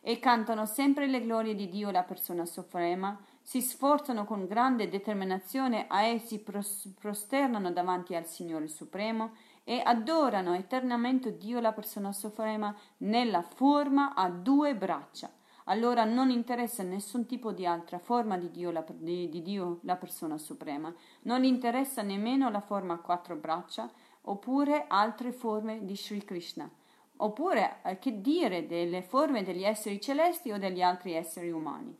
e 0.00 0.20
cantano 0.20 0.64
sempre 0.64 1.08
le 1.08 1.22
glorie 1.22 1.56
di 1.56 1.68
Dio, 1.68 1.90
la 1.90 2.02
persona 2.02 2.44
suprema, 2.44 3.18
si 3.40 3.60
sforzano 3.60 4.24
con 4.24 4.46
grande 4.46 4.88
determinazione 4.88 5.86
a 5.88 6.02
essi 6.02 6.44
prosternano 6.98 7.72
davanti 7.72 8.14
al 8.14 8.26
Signore 8.26 8.68
Supremo 8.68 9.32
e 9.64 9.80
adorano 9.82 10.54
eternamente 10.54 11.36
Dio 11.36 11.58
la 11.58 11.72
persona 11.72 12.12
suprema 12.12 12.72
nella 12.98 13.42
forma 13.42 14.14
a 14.14 14.28
due 14.28 14.76
braccia. 14.76 15.30
Allora 15.64 16.04
non 16.04 16.30
interessa 16.30 16.82
nessun 16.82 17.26
tipo 17.26 17.52
di 17.52 17.64
altra 17.64 17.98
forma 17.98 18.36
di 18.36 18.50
Dio, 18.50 18.70
la, 18.70 18.84
di, 18.86 19.28
di 19.28 19.42
Dio, 19.42 19.78
la 19.82 19.96
persona 19.96 20.36
suprema, 20.36 20.92
non 21.22 21.44
interessa 21.44 22.02
nemmeno 22.02 22.50
la 22.50 22.60
forma 22.60 22.94
a 22.94 22.98
quattro 22.98 23.36
braccia 23.36 23.90
oppure 24.22 24.84
altre 24.88 25.32
forme 25.32 25.84
di 25.84 25.96
Sri 25.96 26.22
Krishna, 26.24 26.68
oppure 27.16 27.78
eh, 27.82 27.98
che 27.98 28.20
dire 28.20 28.66
delle 28.66 29.02
forme 29.02 29.42
degli 29.42 29.64
esseri 29.64 30.00
celesti 30.00 30.50
o 30.50 30.58
degli 30.58 30.82
altri 30.82 31.14
esseri 31.14 31.50
umani. 31.50 31.96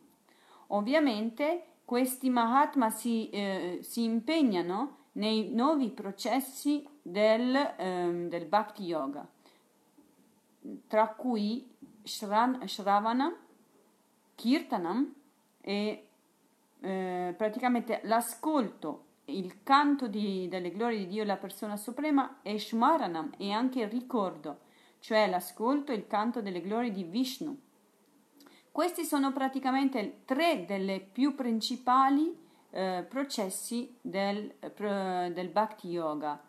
Ovviamente 0.67 1.65
questi 1.85 2.29
Mahatma 2.29 2.89
si, 2.89 3.29
eh, 3.29 3.79
si 3.81 4.03
impegnano 4.03 4.97
nei 5.13 5.51
nuovi 5.53 5.89
processi 5.89 6.87
del, 7.01 7.55
eh, 7.55 8.25
del 8.27 8.45
Bhakti 8.45 8.83
Yoga, 8.83 9.27
tra 10.87 11.07
cui 11.09 11.67
Shran, 12.03 12.67
Shravana, 12.67 13.33
Kirtanam 14.35 15.13
e 15.61 16.07
eh, 16.81 17.33
praticamente 17.35 18.01
l'ascolto, 18.03 19.03
il 19.25 19.63
canto 19.63 20.07
di, 20.07 20.47
delle 20.47 20.71
glorie 20.71 20.99
di 20.99 21.07
Dio, 21.07 21.23
la 21.23 21.37
persona 21.37 21.77
suprema, 21.77 22.39
e 22.43 22.59
Shmaranam 22.59 23.33
e 23.37 23.51
anche 23.51 23.81
il 23.81 23.89
ricordo, 23.89 24.59
cioè 24.99 25.27
l'ascolto 25.27 25.91
e 25.91 25.95
il 25.95 26.07
canto 26.07 26.41
delle 26.41 26.61
glorie 26.61 26.91
di 26.91 27.03
Vishnu 27.03 27.57
Questi 28.71 29.03
sono 29.03 29.31
praticamente 29.31 30.21
tre 30.25 30.65
delle 30.65 30.99
più 30.99 31.33
principali 31.33 32.37
eh, 32.69 33.05
processi 33.07 33.97
del, 34.01 34.53
del 34.75 35.49
Bhakti 35.49 35.87
Yoga. 35.87 36.39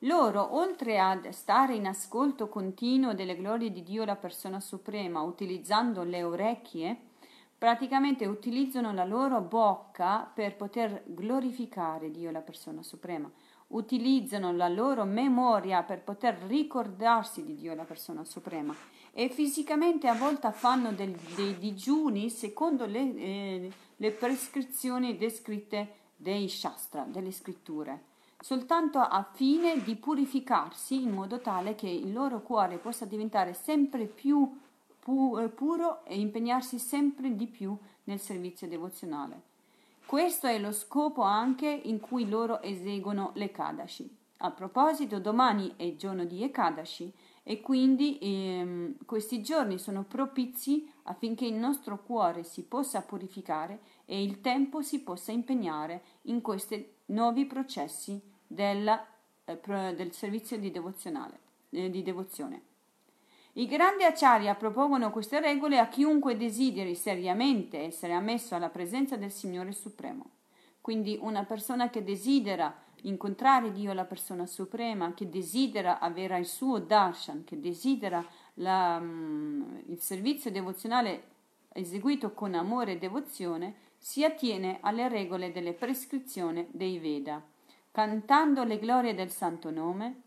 Loro, 0.00 0.56
oltre 0.56 0.98
ad 0.98 1.28
stare 1.28 1.74
in 1.74 1.86
ascolto 1.86 2.48
continuo 2.48 3.14
delle 3.14 3.36
glorie 3.36 3.70
di 3.70 3.82
Dio, 3.82 4.04
la 4.04 4.16
persona 4.16 4.60
suprema, 4.60 5.22
utilizzando 5.22 6.02
le 6.02 6.22
orecchie, 6.22 6.96
praticamente 7.64 8.26
utilizzano 8.26 8.92
la 8.92 9.06
loro 9.06 9.40
bocca 9.40 10.30
per 10.34 10.54
poter 10.54 11.02
glorificare 11.06 12.10
Dio, 12.10 12.30
la 12.30 12.42
persona 12.42 12.82
suprema. 12.82 13.30
Utilizzano 13.68 14.52
la 14.52 14.68
loro 14.68 15.06
memoria 15.06 15.82
per 15.82 16.02
poter 16.02 16.36
ricordarsi 16.46 17.42
di 17.42 17.54
Dio, 17.54 17.74
la 17.74 17.84
persona 17.84 18.22
suprema. 18.22 18.74
E 19.12 19.30
fisicamente 19.30 20.08
a 20.08 20.14
volte 20.14 20.52
fanno 20.52 20.92
del, 20.92 21.12
dei 21.34 21.56
digiuni 21.56 22.28
secondo 22.28 22.84
le, 22.84 23.14
eh, 23.16 23.72
le 23.96 24.10
prescrizioni 24.10 25.16
descritte 25.16 25.94
dei 26.16 26.50
Shastra, 26.50 27.04
delle 27.04 27.32
scritture 27.32 28.12
soltanto 28.44 28.98
a 28.98 29.26
fine 29.32 29.82
di 29.82 29.96
purificarsi 29.96 31.02
in 31.02 31.12
modo 31.12 31.40
tale 31.40 31.74
che 31.74 31.88
il 31.88 32.12
loro 32.12 32.42
cuore 32.42 32.76
possa 32.76 33.06
diventare 33.06 33.54
sempre 33.54 34.04
più 34.04 34.60
pu- 35.04 35.36
eh, 35.38 35.48
puro 35.48 36.02
e 36.06 36.18
impegnarsi 36.18 36.78
sempre 36.78 37.36
di 37.36 37.46
più 37.46 37.76
nel 38.04 38.18
servizio 38.18 38.66
devozionale. 38.66 39.52
Questo 40.06 40.46
è 40.46 40.58
lo 40.58 40.72
scopo 40.72 41.20
anche 41.20 41.68
in 41.68 42.00
cui 42.00 42.26
loro 42.26 42.62
eseguono 42.62 43.32
le 43.34 43.50
Kadashi. 43.50 44.16
A 44.38 44.50
proposito, 44.50 45.20
domani 45.20 45.74
è 45.76 45.94
giorno 45.96 46.24
di 46.24 46.42
Ekadashi 46.42 47.12
e 47.42 47.60
quindi 47.60 48.18
ehm, 48.18 48.96
questi 49.04 49.42
giorni 49.42 49.78
sono 49.78 50.04
propizi 50.04 50.90
affinché 51.04 51.44
il 51.44 51.54
nostro 51.54 52.02
cuore 52.02 52.42
si 52.42 52.62
possa 52.62 53.02
purificare 53.02 53.80
e 54.06 54.22
il 54.22 54.40
tempo 54.40 54.80
si 54.80 55.02
possa 55.02 55.32
impegnare 55.32 56.02
in 56.22 56.40
questi 56.40 56.92
nuovi 57.06 57.44
processi 57.44 58.18
della, 58.46 59.06
eh, 59.44 59.58
del 59.94 60.12
servizio 60.12 60.58
di, 60.58 60.72
eh, 61.70 61.90
di 61.90 62.02
devozione. 62.02 62.72
I 63.56 63.66
grandi 63.66 64.02
acciaria 64.02 64.56
propongono 64.56 65.12
queste 65.12 65.38
regole 65.38 65.78
a 65.78 65.86
chiunque 65.86 66.36
desideri 66.36 66.96
seriamente 66.96 67.78
essere 67.78 68.12
ammesso 68.12 68.56
alla 68.56 68.68
presenza 68.68 69.16
del 69.16 69.30
Signore 69.30 69.70
Supremo. 69.70 70.30
Quindi 70.80 71.16
una 71.20 71.44
persona 71.44 71.88
che 71.88 72.02
desidera 72.02 72.74
incontrare 73.02 73.70
Dio, 73.70 73.92
la 73.92 74.04
persona 74.04 74.44
suprema, 74.46 75.14
che 75.14 75.28
desidera 75.28 76.00
avere 76.00 76.38
il 76.38 76.46
suo 76.46 76.80
darshan, 76.80 77.44
che 77.44 77.60
desidera 77.60 78.26
la, 78.54 78.98
um, 79.00 79.82
il 79.86 80.00
servizio 80.00 80.50
devozionale 80.50 81.28
eseguito 81.72 82.32
con 82.32 82.54
amore 82.54 82.92
e 82.92 82.98
devozione, 82.98 83.74
si 83.98 84.24
attiene 84.24 84.78
alle 84.80 85.08
regole 85.08 85.52
delle 85.52 85.74
prescrizioni 85.74 86.66
dei 86.72 86.98
Veda 86.98 87.40
cantando 87.94 88.64
le 88.64 88.80
glorie 88.80 89.14
del 89.14 89.30
santo 89.30 89.70
nome, 89.70 90.22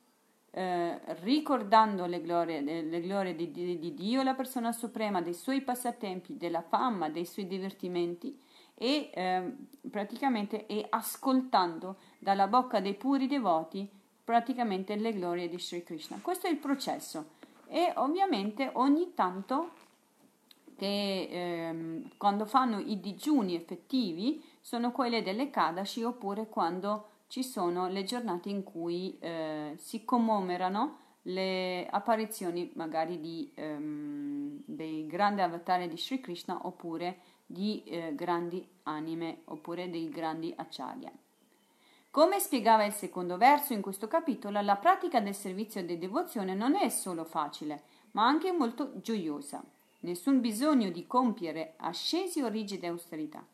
eh, 0.58 1.00
ricordando 1.22 2.08
le 2.08 2.20
glorie, 2.20 2.62
le 2.62 3.00
glorie 3.00 3.36
di, 3.36 3.52
di, 3.52 3.78
di, 3.78 3.94
Dio, 3.94 4.24
la 4.24 4.34
persona 4.34 4.72
suprema, 4.72 5.22
dei 5.22 5.36
suoi 5.36 5.62
passatempi, 5.62 6.36
della 6.36 6.64
fama, 6.64 7.10
dei 7.10 7.26
suoi 7.26 7.46
divertimenti 7.46 8.36
e 8.74 9.12
eh, 9.14 9.56
praticamente 9.88 10.66
e 10.66 10.84
ascoltando 10.90 11.98
dalla 12.18 12.48
bocca 12.48 12.80
dei 12.80 12.96
puri 12.96 13.28
devoti 13.28 13.88
praticamente 14.24 14.96
le 14.96 15.14
glorie 15.14 15.48
di 15.48 15.60
Sri 15.60 15.84
Krishna. 15.84 16.18
Questo 16.24 16.48
è 16.48 16.50
il 16.50 16.58
processo 16.58 17.36
e 17.68 17.94
ovviamente 17.98 18.72
ogni 18.74 19.14
tanto 19.14 19.70
che 20.76 21.28
ehm, 21.30 22.18
quando 22.18 22.46
fanno 22.46 22.80
i 22.80 23.00
digiuni 23.00 23.54
effettivi 23.54 24.44
sono 24.60 24.92
quelle 24.92 25.22
delle 25.22 25.52
Kadashi 25.52 26.02
oppure 26.02 26.48
quando 26.48 27.10
ci 27.28 27.44
sono 27.44 27.88
le 27.88 28.04
giornate 28.04 28.50
in 28.50 28.64
cui 28.64 29.18
eh, 29.20 29.74
si 29.78 30.06
commemorano 30.06 31.06
le 31.24 31.86
apparizioni 31.90 32.72
magari 32.76 33.20
di, 33.20 33.52
ehm, 33.54 34.62
dei 34.66 35.06
grandi 35.06 35.42
avatari 35.42 35.90
di 35.90 35.98
Sri 35.98 36.22
Krishna 36.22 36.66
oppure 36.66 37.20
di 37.46 37.84
eh, 37.84 38.16
grandi 38.16 38.66
anime 38.84 39.42
oppure 39.46 39.90
dei 39.90 40.10
grandi 40.10 40.54
acciaria. 40.56 41.12
Come 42.10 42.40
spiegava 42.40 42.86
il 42.86 42.94
secondo 42.94 43.38
verso 43.38 43.74
in 43.74 43.82
questo 43.82 44.08
capitolo, 44.08 44.62
la 44.62 44.78
pratica 44.78 45.20
del 45.20 45.36
servizio 45.36 45.84
di 45.84 45.98
devozione 45.98 46.56
non 46.56 46.76
è 46.76 46.90
solo 46.90 47.26
facile, 47.26 47.84
ma 48.12 48.26
anche 48.26 48.52
molto 48.52 49.00
gioiosa. 49.02 49.62
Nessun 50.00 50.40
bisogno 50.40 50.90
di 50.90 51.06
compiere 51.06 51.74
ascesi 51.78 52.42
o 52.42 52.48
rigide 52.48 52.88
austerità 52.88 53.46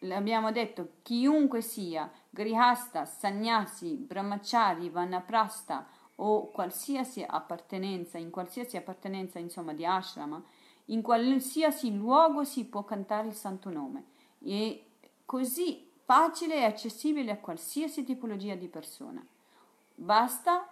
l'abbiamo 0.00 0.52
detto, 0.52 0.90
chiunque 1.02 1.60
sia, 1.60 2.10
grihasta, 2.38 3.04
sannyasi, 3.04 3.96
brahmachari, 3.96 4.88
vanaprasta 4.90 5.84
o 6.16 6.50
qualsiasi 6.52 7.24
appartenenza, 7.26 8.16
in 8.16 8.30
qualsiasi 8.30 8.76
appartenenza 8.76 9.40
insomma 9.40 9.72
di 9.72 9.84
ashrama, 9.84 10.40
in 10.86 11.02
qualsiasi 11.02 11.96
luogo 11.96 12.44
si 12.44 12.64
può 12.64 12.84
cantare 12.84 13.26
il 13.26 13.34
santo 13.34 13.70
nome. 13.70 14.04
È 14.38 14.80
così 15.24 15.90
facile 16.04 16.58
e 16.58 16.64
accessibile 16.64 17.32
a 17.32 17.38
qualsiasi 17.38 18.04
tipologia 18.04 18.54
di 18.54 18.68
persona. 18.68 19.24
Basta 19.96 20.68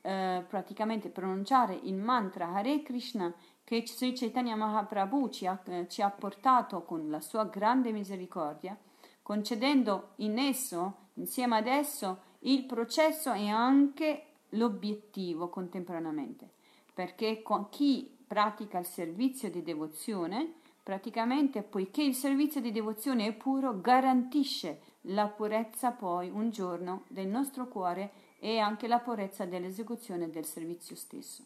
eh, 0.00 0.44
praticamente 0.48 1.10
pronunciare 1.10 1.74
il 1.74 1.94
mantra 1.94 2.54
Hare 2.54 2.82
Krishna 2.82 3.32
che 3.64 3.86
Sri 3.86 4.14
Chaitanya 4.14 4.56
Mahaprabhu 4.56 5.28
ci 5.28 5.46
ha, 5.46 5.60
eh, 5.66 5.86
ci 5.88 6.00
ha 6.00 6.10
portato 6.10 6.82
con 6.82 7.10
la 7.10 7.20
sua 7.20 7.44
grande 7.44 7.92
misericordia, 7.92 8.76
concedendo 9.22 10.14
in 10.16 10.38
esso, 10.38 11.01
insieme 11.14 11.56
ad 11.56 11.66
esso, 11.66 12.30
il 12.40 12.64
processo 12.64 13.32
e 13.32 13.48
anche 13.48 14.26
l'obiettivo 14.50 15.48
contemporaneamente, 15.48 16.48
perché 16.92 17.42
chi 17.70 18.16
pratica 18.26 18.78
il 18.78 18.86
servizio 18.86 19.50
di 19.50 19.62
devozione, 19.62 20.54
praticamente 20.82 21.62
poiché 21.62 22.02
il 22.02 22.14
servizio 22.14 22.60
di 22.60 22.72
devozione 22.72 23.26
è 23.26 23.32
puro, 23.32 23.80
garantisce 23.80 24.80
la 25.06 25.26
purezza 25.26 25.90
poi 25.92 26.28
un 26.30 26.50
giorno 26.50 27.04
del 27.08 27.26
nostro 27.26 27.68
cuore 27.68 28.12
e 28.38 28.58
anche 28.58 28.88
la 28.88 28.98
purezza 28.98 29.44
dell'esecuzione 29.44 30.30
del 30.30 30.44
servizio 30.44 30.96
stesso. 30.96 31.44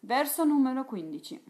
Verso 0.00 0.44
numero 0.44 0.84
15. 0.84 1.42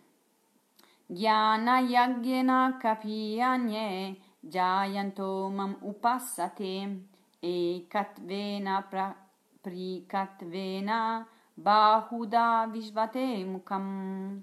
Jnana 1.09 1.81
yagyena 1.81 2.77
kapiyanye 2.81 4.17
jayanto 4.49 5.49
mam 5.49 5.77
upassate 5.81 7.07
e 7.41 7.87
katvena 7.89 8.83
pra, 8.83 9.15
prikatvena 9.61 11.27
bahuda 11.55 12.69
vishvate 12.71 13.45
mukam. 13.45 14.43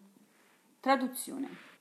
Traduzione. 0.79 1.71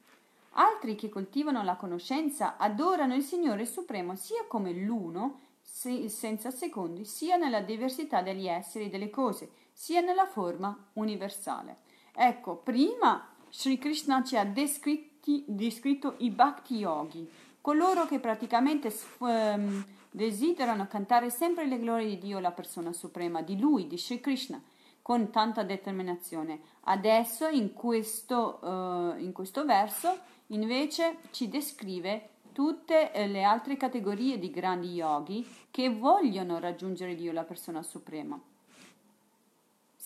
Altri 0.55 0.95
che 0.95 1.09
coltivano 1.09 1.63
la 1.63 1.77
conoscenza 1.77 2.57
adorano 2.57 3.15
il 3.15 3.23
Signore 3.23 3.65
Supremo 3.65 4.15
sia 4.15 4.45
come 4.47 4.73
l'uno, 4.73 5.41
senza 5.63 6.51
secondi, 6.51 7.05
sia 7.05 7.37
nella 7.37 7.61
diversità 7.61 8.21
degli 8.21 8.47
esseri 8.47 8.85
e 8.85 8.89
delle 8.91 9.11
cose, 9.11 9.51
sia 9.73 10.01
nella 10.01 10.27
forma 10.27 10.91
universale. 10.95 11.79
Ecco, 12.15 12.57
prima 12.57 13.29
Sri 13.49 13.79
Krishna 13.79 14.23
ci 14.23 14.37
ha 14.37 14.45
descritti, 14.45 15.45
descritto 15.49 16.15
i 16.19 16.31
Bhakti 16.31 16.77
Yogi, 16.77 17.29
coloro 17.63 18.05
che 18.07 18.19
praticamente 18.19 18.95
um, 19.19 19.83
desiderano 20.11 20.87
cantare 20.87 21.31
sempre 21.31 21.67
le 21.67 21.79
glorie 21.79 22.09
di 22.09 22.19
Dio, 22.19 22.41
la 22.41 22.51
persona 22.51 22.93
suprema, 22.93 23.41
di 23.41 23.59
Lui, 23.59 23.87
di 23.87 23.97
Sri 23.97 24.21
Krishna, 24.21 24.61
con 25.01 25.31
tanta 25.31 25.63
determinazione. 25.63 26.61
Adesso, 26.83 27.47
in 27.47 27.73
questo, 27.73 28.59
uh, 28.61 29.19
in 29.19 29.33
questo 29.33 29.65
verso, 29.65 30.19
invece 30.49 31.19
ci 31.31 31.49
descrive 31.49 32.29
tutte 32.53 33.13
eh, 33.13 33.27
le 33.29 33.45
altre 33.45 33.77
categorie 33.77 34.39
di 34.39 34.51
grandi 34.51 34.93
yogi 34.93 35.47
che 35.71 35.89
vogliono 35.89 36.59
raggiungere 36.59 37.15
Dio, 37.15 37.33
la 37.33 37.45
persona 37.45 37.83
suprema. 37.83 38.39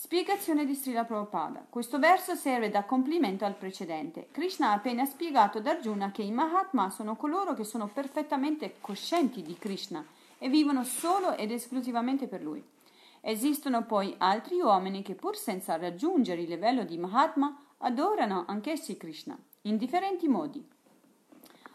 Spiegazione 0.06 0.64
di 0.64 0.74
Srila 0.76 1.02
Prabhupada. 1.02 1.66
Questo 1.68 1.98
verso 1.98 2.36
serve 2.36 2.70
da 2.70 2.84
complimento 2.84 3.44
al 3.44 3.56
precedente. 3.56 4.28
Krishna 4.30 4.68
ha 4.68 4.74
appena 4.74 5.04
spiegato 5.04 5.58
ad 5.58 5.66
Arjuna 5.66 6.12
che 6.12 6.22
i 6.22 6.30
Mahatma 6.30 6.90
sono 6.90 7.16
coloro 7.16 7.54
che 7.54 7.64
sono 7.64 7.88
perfettamente 7.88 8.76
coscienti 8.80 9.42
di 9.42 9.58
Krishna 9.58 10.06
e 10.38 10.48
vivono 10.48 10.84
solo 10.84 11.36
ed 11.36 11.50
esclusivamente 11.50 12.28
per 12.28 12.40
lui. 12.40 12.64
Esistono 13.20 13.84
poi 13.84 14.14
altri 14.18 14.60
uomini 14.60 15.02
che 15.02 15.16
pur 15.16 15.36
senza 15.36 15.76
raggiungere 15.76 16.42
il 16.42 16.50
livello 16.50 16.84
di 16.84 16.98
Mahatma 16.98 17.60
adorano 17.78 18.44
anch'essi 18.46 18.96
Krishna, 18.96 19.36
in 19.62 19.76
differenti 19.76 20.28
modi. 20.28 20.64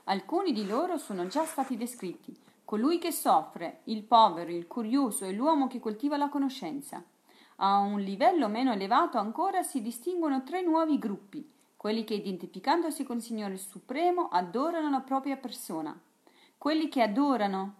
Alcuni 0.06 0.54
di 0.54 0.66
loro 0.66 0.98
sono 0.98 1.28
già 1.28 1.44
stati 1.44 1.76
descritti, 1.76 2.34
colui 2.64 2.98
che 2.98 3.12
soffre, 3.12 3.82
il 3.86 4.04
povero, 4.04 4.52
il 4.52 4.68
curioso 4.68 5.26
e 5.26 5.34
l'uomo 5.34 5.68
che 5.68 5.82
coltiva 5.82 6.16
la 6.16 6.30
conoscenza. 6.30 7.04
A 7.64 7.78
un 7.78 8.00
livello 8.00 8.48
meno 8.48 8.72
elevato 8.72 9.20
ancora 9.20 9.62
si 9.62 9.84
distinguono 9.84 10.42
tre 10.42 10.64
nuovi 10.64 10.98
gruppi, 10.98 11.48
quelli 11.78 12.04
che 12.04 12.16
identificandosi 12.16 13.04
con 13.04 13.18
il 13.18 13.22
Signore 13.22 13.58
Supremo 13.58 14.30
adorano 14.30 14.90
la 14.90 15.02
propria 15.02 15.38
persona, 15.38 15.96
quelli 16.58 16.90
che 16.90 17.04
adorano 17.04 17.76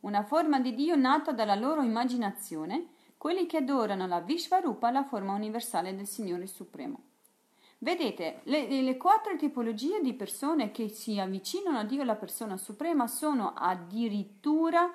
una 0.00 0.22
forma 0.22 0.60
di 0.60 0.74
Dio 0.74 0.96
nata 0.96 1.32
dalla 1.32 1.54
loro 1.54 1.80
immaginazione, 1.80 2.88
quelli 3.16 3.46
che 3.46 3.56
adorano 3.56 4.06
la 4.06 4.20
Vishvarupa, 4.20 4.90
la 4.90 5.04
forma 5.04 5.32
universale 5.32 5.96
del 5.96 6.06
Signore 6.06 6.46
Supremo. 6.46 7.04
Vedete, 7.78 8.40
le, 8.44 8.68
le, 8.82 8.96
quattro 8.98 9.34
tipologie 9.36 10.02
di 10.02 10.12
persone 10.12 10.72
che 10.72 10.90
si 10.90 11.18
avvicinano 11.18 11.78
a 11.78 11.84
Dio, 11.84 12.04
la 12.04 12.16
persona 12.16 12.58
suprema, 12.58 13.06
sono 13.06 13.54
addirittura 13.56 14.92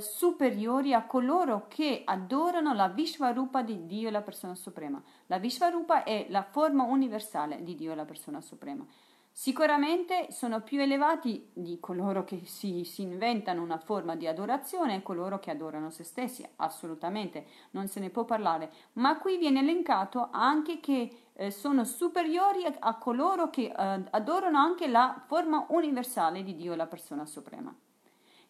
superiori 0.00 0.92
a 0.92 1.06
coloro 1.06 1.66
che 1.68 2.02
adorano 2.04 2.74
la 2.74 2.88
Vishvarupa 2.88 3.62
di 3.62 3.86
Dio, 3.86 4.10
la 4.10 4.22
persona 4.22 4.54
suprema. 4.54 5.02
La 5.26 5.38
Vishvarupa 5.38 6.04
è 6.04 6.26
la 6.28 6.42
forma 6.42 6.84
universale 6.84 7.62
di 7.62 7.74
Dio, 7.74 7.94
la 7.94 8.04
persona 8.04 8.40
suprema. 8.40 8.86
Sicuramente 9.32 10.26
sono 10.32 10.60
più 10.60 10.80
elevati 10.80 11.50
di 11.54 11.78
coloro 11.78 12.24
che 12.24 12.42
si, 12.44 12.84
si, 12.84 13.02
inventano 13.02 13.62
una 13.62 13.78
forma 13.78 14.16
di 14.16 14.26
adorazione 14.26 14.96
e 14.96 15.02
coloro 15.02 15.38
che 15.38 15.50
adorano 15.50 15.88
se 15.88 16.02
stessi, 16.04 16.46
assolutamente 16.56 17.46
non 17.70 17.86
se 17.86 18.00
ne 18.00 18.10
può 18.10 18.24
parlare, 18.24 18.70
ma 18.94 19.18
qui 19.18 19.38
viene 19.38 19.60
elencato 19.60 20.28
anche 20.32 20.80
che 20.80 21.28
eh, 21.32 21.50
sono 21.50 21.84
superiori 21.84 22.66
a, 22.80 22.98
coloro 22.98 23.48
che 23.50 23.72
eh, 23.74 24.04
adorano 24.10 24.58
anche 24.58 24.88
la 24.88 25.22
forma 25.26 25.64
universale 25.70 26.42
di 26.42 26.56
Dio, 26.56 26.74
la 26.74 26.86
persona 26.86 27.24
suprema. 27.24 27.74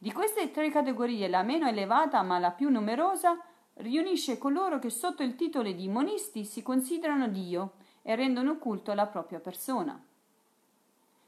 Di 0.03 0.13
queste 0.13 0.51
tre 0.51 0.71
categorie, 0.71 1.29
la 1.29 1.43
meno 1.43 1.69
elevata 1.69 2.23
ma 2.23 2.39
la 2.39 2.53
più 2.53 2.71
numerosa 2.71 3.39
riunisce 3.75 4.39
coloro 4.39 4.79
che 4.79 4.89
sotto 4.89 5.23
il 5.23 5.37
titolo 5.37 5.71
di 5.71 5.89
monisti 5.89 6.47
si 6.47 6.63
considerano 6.63 7.29
Dio 7.29 7.73
e 8.01 8.17
rendono 8.17 8.57
culto 8.57 8.93
alla 8.93 9.05
propria 9.05 9.41
persona. 9.41 10.03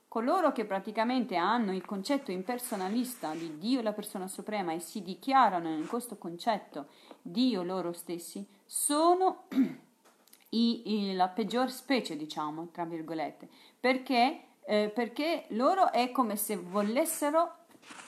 Coloro 0.09 0.53
che 0.53 0.65
praticamente 0.65 1.37
hanno 1.37 1.75
il 1.75 1.85
concetto 1.85 2.31
impersonalista 2.31 3.35
di 3.35 3.59
Dio 3.59 3.83
la 3.83 3.93
persona 3.93 4.27
suprema 4.27 4.73
e 4.73 4.81
si 4.81 5.03
dichiarano 5.03 5.69
in 5.69 5.87
questo 5.87 6.17
concetto 6.17 6.87
Dio 7.21 7.63
loro 7.63 7.93
stessi 7.93 8.43
sono 8.65 9.49
i, 10.49 11.11
i, 11.11 11.15
la 11.15 11.29
peggior 11.29 11.71
specie, 11.71 12.17
diciamo, 12.17 12.69
tra 12.73 12.87
virgolette, 12.87 13.51
perché, 13.79 14.45
eh, 14.65 14.91
perché 14.95 15.45
loro 15.49 15.93
è 15.93 16.11
come 16.11 16.37
se 16.37 16.57
volessero 16.57 17.62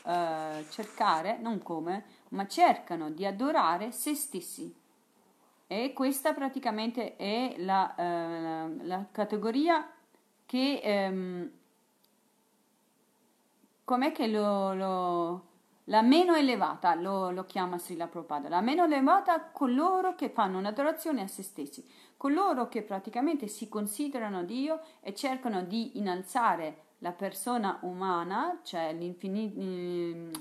eh, 0.07 0.65
cercare, 0.71 1.39
non 1.39 1.63
come, 1.63 2.05
ma 2.31 2.47
cercano 2.47 3.11
di 3.11 3.25
adorare 3.25 3.93
se 3.93 4.15
stessi. 4.15 4.75
E 5.67 5.93
questa 5.93 6.33
praticamente 6.35 7.17
è 7.17 7.55
la, 7.59 7.95
eh, 7.95 8.85
la 8.85 9.07
categoria 9.11 9.91
che 10.47 10.81
ehm, 10.83 11.51
com'è 13.85 14.13
che 14.13 14.27
lo, 14.27 14.75
lo, 14.75 15.47
la 15.85 16.03
meno 16.03 16.35
elevata 16.35 16.95
lo, 16.95 17.31
lo 17.31 17.45
chiama 17.45 17.79
Srila 17.79 18.07
Prabhupada, 18.07 18.49
la 18.49 18.61
meno 18.61 18.85
elevata 18.85 19.51
coloro 19.51 20.15
che 20.15 20.31
fanno 20.31 20.59
un'adorazione 20.59 21.23
a 21.23 21.27
se 21.27 21.43
stessi, 21.43 21.87
coloro 22.17 22.69
che 22.69 22.83
praticamente 22.83 23.49
si 23.49 23.69
considerano 23.69 24.45
Dio 24.45 24.81
e 25.01 25.15
cercano 25.15 25.63
di 25.63 25.99
innalzare 25.99 26.83
la 26.99 27.13
persona 27.13 27.79
umana, 27.83 28.61
cioè 28.63 28.97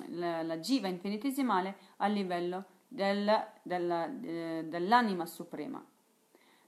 la, 0.09 0.43
la 0.43 0.57
jiva 0.57 0.87
infinitesimale, 0.87 1.75
a 1.97 2.07
livello 2.07 2.65
del, 2.87 3.47
del, 3.61 4.65
dell'anima 4.67 5.25
suprema. 5.25 5.83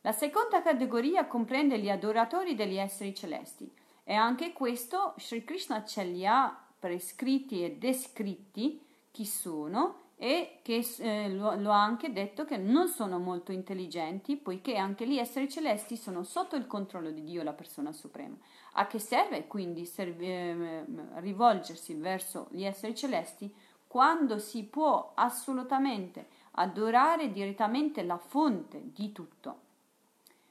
La 0.01 0.11
seconda 0.11 0.61
categoria 0.61 1.25
comprende 1.25 1.79
gli 1.79 1.89
adoratori 1.89 2.53
degli 2.53 2.77
esseri 2.77 3.15
celesti 3.15 3.71
e 4.03 4.13
anche 4.13 4.53
questo 4.53 5.15
Sri 5.17 5.43
Krishna 5.43 5.83
ce 5.83 6.03
li 6.03 6.27
ha 6.27 6.55
prescritti 6.77 7.63
e 7.63 7.77
descritti 7.77 8.79
chi 9.09 9.25
sono 9.25 10.03
e 10.17 10.59
che 10.61 10.85
eh, 10.99 11.29
lo, 11.29 11.55
lo, 11.55 11.71
ha 11.71 11.83
anche 11.83 12.13
detto 12.13 12.45
che 12.45 12.57
non 12.57 12.87
sono 12.87 13.19
molto 13.19 13.51
intelligenti 13.51 14.37
poiché 14.37 14.77
anche 14.77 15.05
gli 15.05 15.17
esseri 15.17 15.49
celesti 15.49 15.97
sono 15.97 16.23
sotto 16.23 16.55
il 16.55 16.67
controllo 16.67 17.11
di 17.11 17.23
Dio, 17.23 17.43
la 17.43 17.53
persona 17.53 17.91
suprema. 17.91 18.35
A 18.73 18.87
che 18.87 18.99
serve 18.99 19.47
quindi 19.47 19.85
serve, 19.85 20.25
eh, 20.25 20.85
rivolgersi 21.15 21.93
verso 21.95 22.47
gli 22.51 22.63
esseri 22.63 22.95
celesti 22.95 23.53
quando 23.87 24.39
si 24.39 24.63
può 24.63 25.11
assolutamente 25.15 26.27
adorare 26.51 27.31
direttamente 27.31 28.01
la 28.03 28.17
fonte 28.17 28.81
di 28.93 29.11
tutto? 29.11 29.63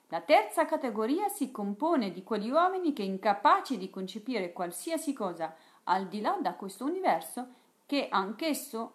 La 0.09 0.21
terza 0.21 0.67
categoria 0.67 1.29
si 1.29 1.51
compone 1.51 2.13
di 2.13 2.23
quegli 2.23 2.51
uomini 2.51 2.93
che 2.93 3.03
incapaci 3.03 3.79
di 3.79 3.89
concepire 3.89 4.53
qualsiasi 4.53 5.15
cosa 5.15 5.57
al 5.85 6.07
di 6.07 6.21
là 6.21 6.39
da 6.41 6.53
questo 6.55 6.85
universo 6.85 7.47
che 7.87 8.09
anch'esso 8.11 8.93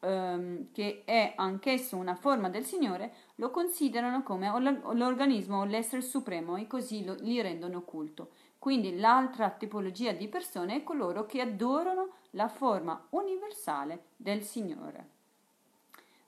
ehm, 0.00 0.72
che 0.72 1.02
è 1.04 1.32
anch'esso 1.36 1.96
una 1.96 2.14
forma 2.14 2.48
del 2.48 2.64
Signore, 2.64 3.14
lo 3.36 3.50
considerano 3.50 4.22
come 4.22 4.48
l'organismo 4.92 5.58
o 5.58 5.64
l'essere 5.64 6.02
supremo 6.02 6.56
e 6.56 6.66
così 6.66 7.04
lo, 7.04 7.14
gli 7.14 7.40
rendono 7.40 7.82
culto. 7.82 8.30
Quindi 8.58 8.98
l'altra 8.98 9.50
tipologia 9.50 10.12
di 10.12 10.28
persone 10.28 10.76
è 10.76 10.82
coloro 10.82 11.26
che 11.26 11.40
adorano 11.40 12.10
la 12.30 12.48
forma 12.48 13.06
universale 13.10 14.06
del 14.16 14.42
Signore. 14.42 15.08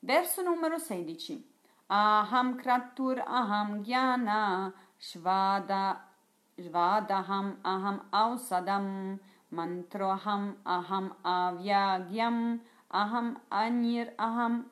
Verso 0.01 0.43
numero 0.43 0.79
16. 0.79 1.57
Aham 1.87 2.57
kratur 2.57 3.19
aham 3.27 3.83
jnana 3.83 4.73
shvada 4.97 6.09
Svadaham 6.59 7.57
aham 7.65 8.01
ausadam, 8.13 9.21
mantroham 9.53 10.57
aham 10.67 11.15
avyagyam, 11.25 12.61
aham 12.89 13.41
anir 13.49 14.13
aham 14.17 14.69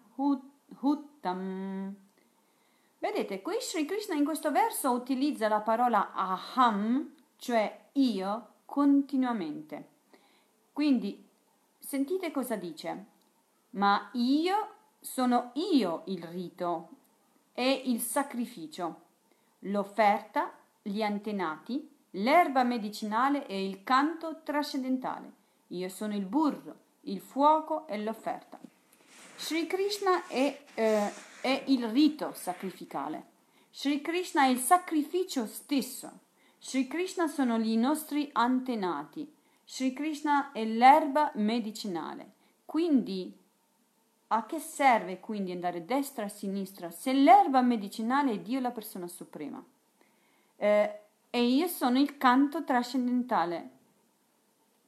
huttam. 0.80 1.94
Vedete, 2.98 3.42
qui 3.42 3.56
Sri 3.60 3.84
Krishna 3.84 4.14
in 4.14 4.24
questo 4.24 4.50
verso 4.50 4.90
utilizza 4.90 5.48
la 5.48 5.60
parola 5.60 6.12
aham, 6.12 7.14
cioè 7.36 7.88
io, 7.92 8.46
continuamente. 8.64 9.88
Quindi, 10.72 11.26
sentite 11.78 12.30
cosa 12.30 12.56
dice. 12.56 13.04
Ma 13.70 14.08
io 14.12 14.74
sono 15.00 15.50
io 15.54 16.02
il 16.06 16.22
rito 16.24 16.88
e 17.52 17.82
il 17.84 18.00
sacrificio, 18.00 19.02
l'offerta 19.60 20.52
gli 20.82 21.02
antenati, 21.02 21.88
l'erba 22.12 22.64
medicinale 22.64 23.46
e 23.46 23.66
il 23.66 23.84
canto 23.84 24.40
trascendentale. 24.42 25.32
Io 25.68 25.88
sono 25.88 26.14
il 26.14 26.24
burro, 26.24 26.84
il 27.06 27.20
fuoco 27.20 27.86
e 27.86 27.98
l'offerta. 27.98 28.58
Sri 29.36 29.66
Krishna 29.66 30.26
è, 30.26 30.64
eh, 30.74 31.12
è 31.40 31.64
il 31.66 31.88
rito 31.88 32.32
sacrificale. 32.34 33.34
Sri 33.70 34.00
Krishna 34.00 34.44
è 34.44 34.48
il 34.48 34.58
sacrificio 34.58 35.46
stesso. 35.46 36.10
Sri 36.58 36.86
Krishna 36.86 37.26
sono 37.26 37.56
i 37.56 37.76
nostri 37.76 38.30
antenati. 38.32 39.30
Sri 39.64 39.92
Krishna 39.92 40.52
è 40.52 40.64
l'erba 40.64 41.32
medicinale. 41.34 42.32
Quindi 42.64 43.32
a 44.28 44.44
che 44.46 44.58
serve 44.58 45.20
quindi 45.20 45.52
andare 45.52 45.84
destra 45.84 46.24
e 46.24 46.28
sinistra 46.28 46.90
se 46.90 47.12
l'erba 47.12 47.60
medicinale 47.60 48.32
è 48.32 48.38
Dio 48.40 48.58
la 48.58 48.72
persona 48.72 49.06
suprema? 49.06 49.62
eh, 50.56 51.00
e 51.30 51.42
io 51.42 51.66
sono 51.68 51.98
il 51.98 52.16
canto 52.16 52.64
trascendentale. 52.64 53.70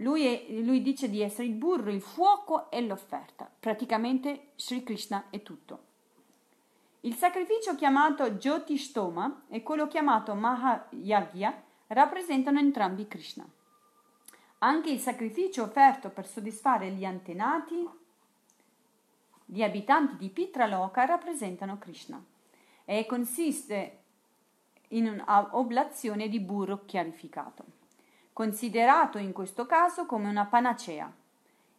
Lui, 0.00 0.26
è, 0.26 0.46
lui, 0.60 0.82
dice 0.82 1.08
di 1.08 1.22
essere 1.22 1.48
il 1.48 1.54
burro, 1.54 1.90
il 1.90 2.00
fuoco 2.00 2.70
e 2.70 2.80
l'offerta. 2.80 3.50
Praticamente 3.58 4.52
Sri 4.56 4.82
Krishna 4.82 5.26
è 5.30 5.42
tutto. 5.42 5.86
Il 7.00 7.14
sacrificio 7.14 7.74
chiamato 7.74 8.30
Jyotishtoma 8.30 9.44
e 9.48 9.62
quello 9.62 9.86
chiamato 9.86 10.34
Mahayagya 10.34 11.62
rappresentano 11.88 12.58
entrambi 12.58 13.06
Krishna. 13.06 13.48
Anche 14.58 14.90
il 14.90 14.98
sacrificio 14.98 15.62
offerto 15.62 16.10
per 16.10 16.26
soddisfare 16.26 16.90
gli 16.90 17.04
antenati, 17.04 17.88
gli 19.44 19.62
abitanti 19.62 20.16
di 20.16 20.28
Pitraloka 20.28 21.04
rappresentano 21.04 21.78
Krishna 21.78 22.22
e 22.84 23.06
consiste 23.06 24.02
in 24.88 25.06
un'oblazione 25.06 26.28
di 26.28 26.40
burro 26.40 26.84
chiarificato, 26.84 27.64
considerato 28.38 29.18
in 29.18 29.32
questo 29.32 29.66
caso 29.66 30.06
come 30.06 30.28
una 30.28 30.46
panacea. 30.46 31.12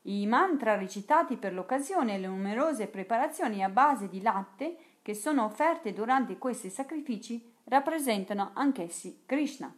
I 0.01 0.27
mantra 0.27 0.75
recitati 0.75 1.37
per 1.37 1.53
l'occasione 1.53 2.15
e 2.15 2.19
le 2.19 2.27
numerose 2.27 2.87
preparazioni 2.87 3.63
a 3.63 3.69
base 3.69 4.09
di 4.09 4.21
latte 4.21 4.75
che 5.01 5.13
sono 5.13 5.45
offerte 5.45 5.93
durante 5.93 6.37
questi 6.37 6.69
sacrifici 6.69 7.41
rappresentano 7.63 8.51
anch'essi 8.55 9.21
Krishna. 9.25 9.73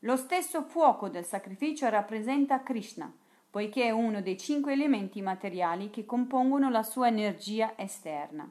Lo 0.00 0.16
stesso 0.18 0.60
fuoco 0.60 1.08
del 1.08 1.24
sacrificio 1.24 1.88
rappresenta 1.88 2.62
Krishna, 2.62 3.10
poiché 3.48 3.84
è 3.84 3.90
uno 3.90 4.20
dei 4.20 4.36
cinque 4.36 4.74
elementi 4.74 5.22
materiali 5.22 5.88
che 5.88 6.04
compongono 6.04 6.68
la 6.68 6.82
sua 6.82 7.06
energia 7.06 7.72
esterna, 7.76 8.46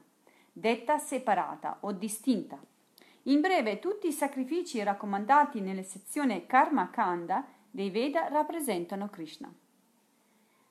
detta 0.50 0.98
separata 0.98 1.76
o 1.82 1.92
distinta. 1.92 2.58
In 3.26 3.40
breve, 3.40 3.78
tutti 3.78 4.08
i 4.08 4.12
sacrifici 4.12 4.82
raccomandati 4.82 5.60
nella 5.60 5.84
sezione 5.84 6.46
Karma 6.46 6.90
Kanda 6.90 7.46
dei 7.70 7.90
Veda 7.90 8.26
rappresentano 8.28 9.08
Krishna. 9.08 9.52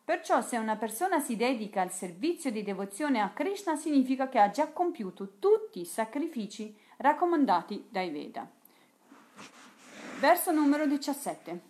Perciò 0.03 0.41
se 0.41 0.57
una 0.57 0.75
persona 0.75 1.19
si 1.19 1.37
dedica 1.37 1.81
al 1.81 1.93
servizio 1.93 2.51
di 2.51 2.63
devozione 2.63 3.21
a 3.21 3.29
Krishna 3.29 3.77
significa 3.77 4.27
che 4.27 4.39
ha 4.39 4.49
già 4.49 4.67
compiuto 4.67 5.37
tutti 5.39 5.79
i 5.79 5.85
sacrifici 5.85 6.75
raccomandati 6.97 7.87
dai 7.89 8.09
Veda. 8.09 8.45
Verso 10.19 10.51
numero 10.51 10.85
17. 10.85 11.69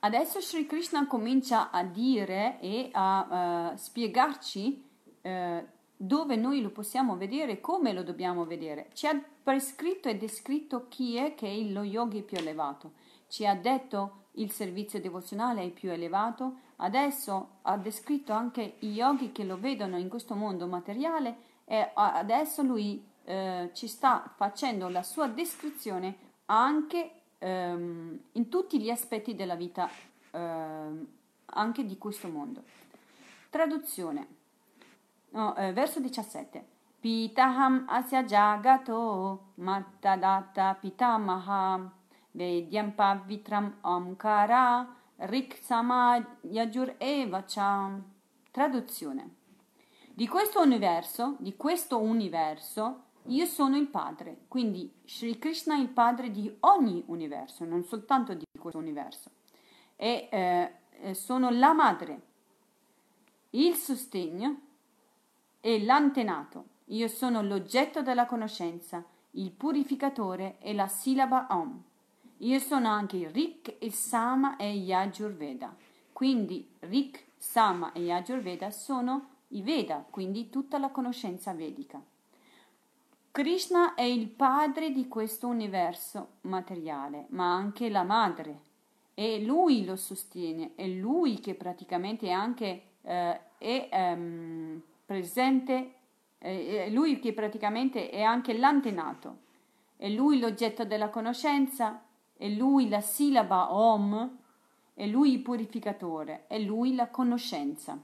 Adesso 0.00 0.40
Sri 0.40 0.66
Krishna 0.66 1.06
comincia 1.06 1.70
a 1.70 1.82
dire 1.82 2.60
e 2.60 2.90
a 2.92 3.70
uh, 3.72 3.76
spiegarci 3.76 4.84
uh, 5.22 5.66
dove 6.00 6.36
noi 6.36 6.62
lo 6.62 6.70
possiamo 6.70 7.16
vedere 7.16 7.60
come 7.60 7.92
lo 7.92 8.04
dobbiamo 8.04 8.46
vedere. 8.46 8.88
Ci 8.92 9.08
ha 9.08 9.20
prescritto 9.42 10.08
e 10.08 10.16
descritto 10.16 10.86
chi 10.88 11.16
è 11.16 11.34
che 11.34 11.48
è 11.48 11.60
lo 11.64 11.82
yogi 11.82 12.22
più 12.22 12.38
elevato. 12.38 12.92
Ci 13.26 13.44
ha 13.44 13.54
detto 13.56 14.26
il 14.32 14.52
servizio 14.52 15.00
devozionale 15.00 15.64
è 15.64 15.70
più 15.70 15.90
elevato. 15.90 16.66
Adesso 16.76 17.48
ha 17.62 17.76
descritto 17.76 18.32
anche 18.32 18.76
i 18.78 18.92
yogi 18.92 19.32
che 19.32 19.42
lo 19.42 19.58
vedono 19.58 19.98
in 19.98 20.08
questo 20.08 20.36
mondo 20.36 20.68
materiale 20.68 21.46
e 21.64 21.90
adesso 21.94 22.62
lui 22.62 23.04
eh, 23.24 23.70
ci 23.72 23.88
sta 23.88 24.32
facendo 24.36 24.88
la 24.88 25.02
sua 25.02 25.26
descrizione 25.26 26.16
anche 26.46 27.10
ehm, 27.38 28.18
in 28.32 28.48
tutti 28.48 28.80
gli 28.80 28.90
aspetti 28.90 29.34
della 29.34 29.56
vita 29.56 29.90
ehm, 30.30 31.06
anche 31.46 31.84
di 31.84 31.98
questo 31.98 32.28
mondo. 32.28 32.62
Traduzione. 33.50 34.37
No, 35.30 35.54
eh, 35.56 35.72
verso 35.72 36.00
17. 36.00 36.76
Pitaham 37.00 37.84
asya 37.88 38.24
jagato 38.24 39.52
mattadatta 39.56 40.74
pitamaha 40.74 41.92
vedyam 42.32 42.92
pavitram 42.92 43.78
omkara 43.82 44.86
rik 45.18 45.60
yajur 46.42 46.94
evacha. 46.98 48.00
Traduzione. 48.50 49.36
Di 50.14 50.26
questo 50.26 50.60
universo, 50.60 51.36
di 51.38 51.54
questo 51.56 52.00
universo, 52.00 53.04
io 53.26 53.46
sono 53.46 53.76
il 53.76 53.86
padre, 53.86 54.38
quindi 54.48 54.92
Sri 55.04 55.38
Krishna 55.38 55.76
è 55.76 55.80
il 55.80 55.90
padre 55.90 56.30
di 56.30 56.52
ogni 56.60 57.04
universo, 57.06 57.64
non 57.64 57.84
soltanto 57.84 58.34
di 58.34 58.44
questo 58.58 58.80
universo. 58.80 59.30
E 59.94 60.28
eh, 60.30 61.14
sono 61.14 61.50
la 61.50 61.72
madre, 61.72 62.20
il 63.50 63.74
sostegno 63.74 64.62
e 65.60 65.82
l'antenato. 65.82 66.76
Io 66.86 67.08
sono 67.08 67.42
l'oggetto 67.42 68.02
della 68.02 68.26
conoscenza, 68.26 69.04
il 69.32 69.50
purificatore 69.50 70.56
e 70.60 70.74
la 70.74 70.88
sillaba 70.88 71.48
Om. 71.50 71.82
Io 72.38 72.58
sono 72.60 72.88
anche 72.88 73.16
il 73.16 73.30
Rik, 73.30 73.76
il 73.80 73.92
Sama 73.92 74.56
e 74.56 74.70
Yajurveda. 74.70 75.74
Quindi 76.12 76.68
Rik, 76.80 77.26
Sama 77.36 77.92
e 77.92 78.00
Yajurveda 78.00 78.70
sono 78.70 79.36
i 79.48 79.62
Veda, 79.62 80.04
quindi 80.08 80.50
tutta 80.50 80.78
la 80.78 80.90
conoscenza 80.90 81.52
vedica. 81.52 82.00
Krishna 83.30 83.94
è 83.94 84.02
il 84.02 84.28
padre 84.28 84.90
di 84.90 85.06
questo 85.06 85.46
universo 85.46 86.38
materiale, 86.42 87.26
ma 87.30 87.54
anche 87.54 87.88
la 87.88 88.02
madre. 88.02 88.60
E 89.14 89.40
lui 89.42 89.84
lo 89.84 89.96
sostiene, 89.96 90.72
è 90.74 90.86
lui 90.86 91.38
che 91.38 91.54
praticamente 91.54 92.30
anche 92.30 92.82
eh, 93.02 93.40
è 93.58 93.88
ehm, 93.90 94.82
presente, 95.08 95.94
eh, 96.36 96.84
è 96.84 96.90
lui 96.90 97.18
che 97.18 97.32
praticamente 97.32 98.10
è 98.10 98.20
anche 98.20 98.52
l'antenato. 98.52 99.38
È 99.96 100.06
lui 100.06 100.38
l'oggetto 100.38 100.84
della 100.84 101.08
conoscenza, 101.08 102.02
è 102.36 102.46
lui 102.46 102.90
la 102.90 103.00
sillaba 103.00 103.72
Om, 103.72 104.36
è 104.92 105.06
lui 105.06 105.32
il 105.32 105.40
purificatore, 105.40 106.44
è 106.46 106.58
lui 106.58 106.94
la 106.94 107.08
conoscenza. 107.08 107.98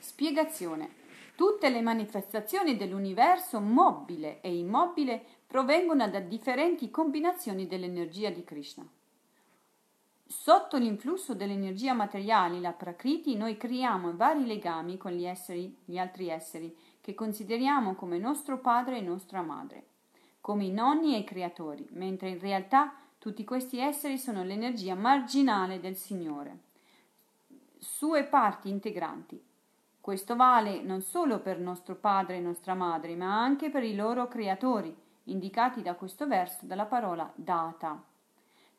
Spiegazione. 0.00 1.04
Tutte 1.36 1.70
le 1.70 1.82
manifestazioni 1.82 2.76
dell'universo 2.76 3.60
mobile 3.60 4.40
e 4.40 4.56
immobile 4.56 5.24
provengono 5.46 6.08
da 6.08 6.18
differenti 6.18 6.90
combinazioni 6.90 7.68
dell'energia 7.68 8.30
di 8.30 8.42
Krishna. 8.42 8.84
Sotto 10.28 10.76
l'influsso 10.76 11.34
dell'energia 11.34 11.92
materiale, 11.92 12.58
la 12.58 12.72
Prakriti, 12.72 13.36
noi 13.36 13.56
creiamo 13.56 14.16
vari 14.16 14.44
legami 14.44 14.96
con 14.96 15.12
gli, 15.12 15.24
esseri, 15.24 15.76
gli 15.84 15.98
altri 15.98 16.28
esseri 16.28 16.76
che 17.00 17.14
consideriamo 17.14 17.94
come 17.94 18.18
nostro 18.18 18.58
padre 18.58 18.98
e 18.98 19.02
nostra 19.02 19.42
madre, 19.42 19.86
come 20.40 20.64
i 20.64 20.72
nonni 20.72 21.14
e 21.14 21.18
i 21.18 21.24
creatori, 21.24 21.86
mentre 21.92 22.30
in 22.30 22.40
realtà 22.40 22.92
tutti 23.18 23.44
questi 23.44 23.78
esseri 23.78 24.18
sono 24.18 24.42
l'energia 24.42 24.96
marginale 24.96 25.78
del 25.78 25.94
Signore, 25.94 26.58
sue 27.78 28.24
parti 28.24 28.68
integranti, 28.68 29.40
questo 30.00 30.34
vale 30.34 30.82
non 30.82 31.02
solo 31.02 31.38
per 31.38 31.60
nostro 31.60 31.94
padre 31.94 32.38
e 32.38 32.40
nostra 32.40 32.74
madre, 32.74 33.14
ma 33.14 33.40
anche 33.40 33.70
per 33.70 33.84
i 33.84 33.94
loro 33.94 34.26
creatori, 34.26 34.92
indicati 35.24 35.82
da 35.82 35.94
questo 35.94 36.26
verso 36.26 36.66
dalla 36.66 36.86
parola 36.86 37.30
data, 37.36 38.02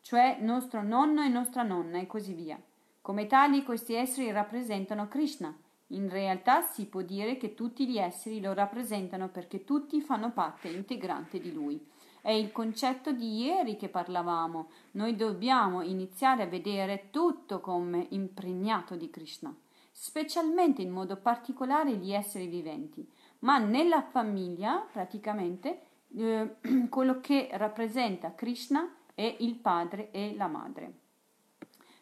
cioè 0.02 0.38
nostro 0.42 0.82
nonno 0.82 1.24
e 1.24 1.28
nostra 1.28 1.64
nonna 1.64 2.00
e 2.00 2.08
così 2.08 2.34
via. 2.34 2.60
Come 3.02 3.28
tali 3.28 3.64
questi 3.64 3.94
esseri 3.94 4.32
rappresentano 4.32 5.08
Krishna. 5.08 5.56
In 5.92 6.10
realtà 6.10 6.62
si 6.62 6.86
può 6.88 7.02
dire 7.02 7.38
che 7.38 7.54
tutti 7.54 7.88
gli 7.88 7.98
esseri 7.98 8.42
lo 8.42 8.54
rappresentano 8.54 9.30
perché 9.30 9.64
tutti 9.64 10.02
fanno 10.02 10.32
parte 10.32 10.68
integrante 10.68 11.40
di 11.40 11.54
lui. 11.54 11.86
È 12.22 12.32
il 12.32 12.52
concetto 12.52 13.12
di 13.12 13.44
ieri 13.44 13.78
che 13.78 13.88
parlavamo. 13.88 14.70
Noi 14.92 15.16
dobbiamo 15.16 15.82
iniziare 15.82 16.44
a 16.44 16.48
vedere 16.48 17.08
tutto 17.10 17.62
come 17.62 18.08
impregnato 18.10 18.96
di 18.96 19.10
Krishna 19.10 19.56
specialmente 20.00 20.84
in 20.84 20.92
modo 20.92 21.16
particolare 21.16 21.96
gli 21.96 22.14
esseri 22.14 22.46
viventi, 22.46 23.04
ma 23.40 23.58
nella 23.58 24.04
famiglia 24.04 24.86
praticamente 24.92 25.80
eh, 26.16 26.58
quello 26.88 27.20
che 27.20 27.50
rappresenta 27.54 28.36
Krishna 28.36 28.88
è 29.18 29.36
il 29.40 29.56
padre 29.56 30.12
e 30.12 30.36
la 30.36 30.46
madre. 30.46 30.94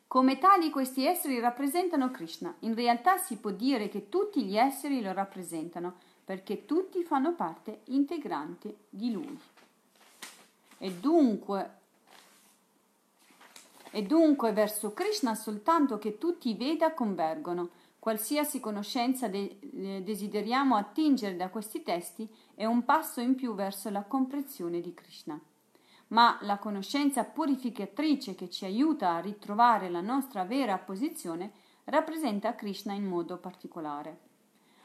Come 0.05 0.37
tali 0.37 0.69
questi 0.69 1.05
esseri 1.05 1.39
rappresentano 1.39 2.11
Krishna. 2.11 2.53
In 2.59 2.75
realtà 2.75 3.17
si 3.17 3.37
può 3.37 3.51
dire 3.51 3.87
che 3.87 4.09
tutti 4.09 4.43
gli 4.43 4.57
esseri 4.57 5.01
lo 5.01 5.13
rappresentano 5.13 5.95
perché 6.25 6.65
tutti 6.65 7.03
fanno 7.03 7.33
parte 7.33 7.83
integrante 7.85 8.79
di 8.89 9.11
lui. 9.13 9.39
E 10.77 10.91
dunque 10.91 11.83
e 13.91 14.03
dunque 14.03 14.51
verso 14.51 14.91
Krishna 14.91 15.35
soltanto 15.35 15.97
che 15.97 16.17
tutti 16.17 16.49
i 16.49 16.55
Veda 16.55 16.91
convergono, 16.93 17.69
Qualsiasi 18.05 18.59
conoscenza 18.59 19.27
de- 19.27 19.57
eh, 19.73 20.03
desideriamo 20.03 20.75
attingere 20.75 21.35
da 21.35 21.49
questi 21.49 21.81
testi 21.81 22.29
è 22.53 22.63
un 22.63 22.85
passo 22.85 23.19
in 23.19 23.33
più 23.33 23.55
verso 23.55 23.89
la 23.89 24.03
comprensione 24.03 24.79
di 24.79 24.93
Krishna. 24.93 25.39
Ma 26.07 26.37
la 26.41 26.57
conoscenza 26.57 27.23
purificatrice 27.23 28.35
che 28.35 28.49
ci 28.49 28.65
aiuta 28.65 29.15
a 29.15 29.19
ritrovare 29.19 29.89
la 29.89 30.01
nostra 30.01 30.43
vera 30.43 30.77
posizione 30.77 31.51
rappresenta 31.85 32.55
Krishna 32.55 32.93
in 32.93 33.05
modo 33.05 33.37
particolare. 33.37 34.19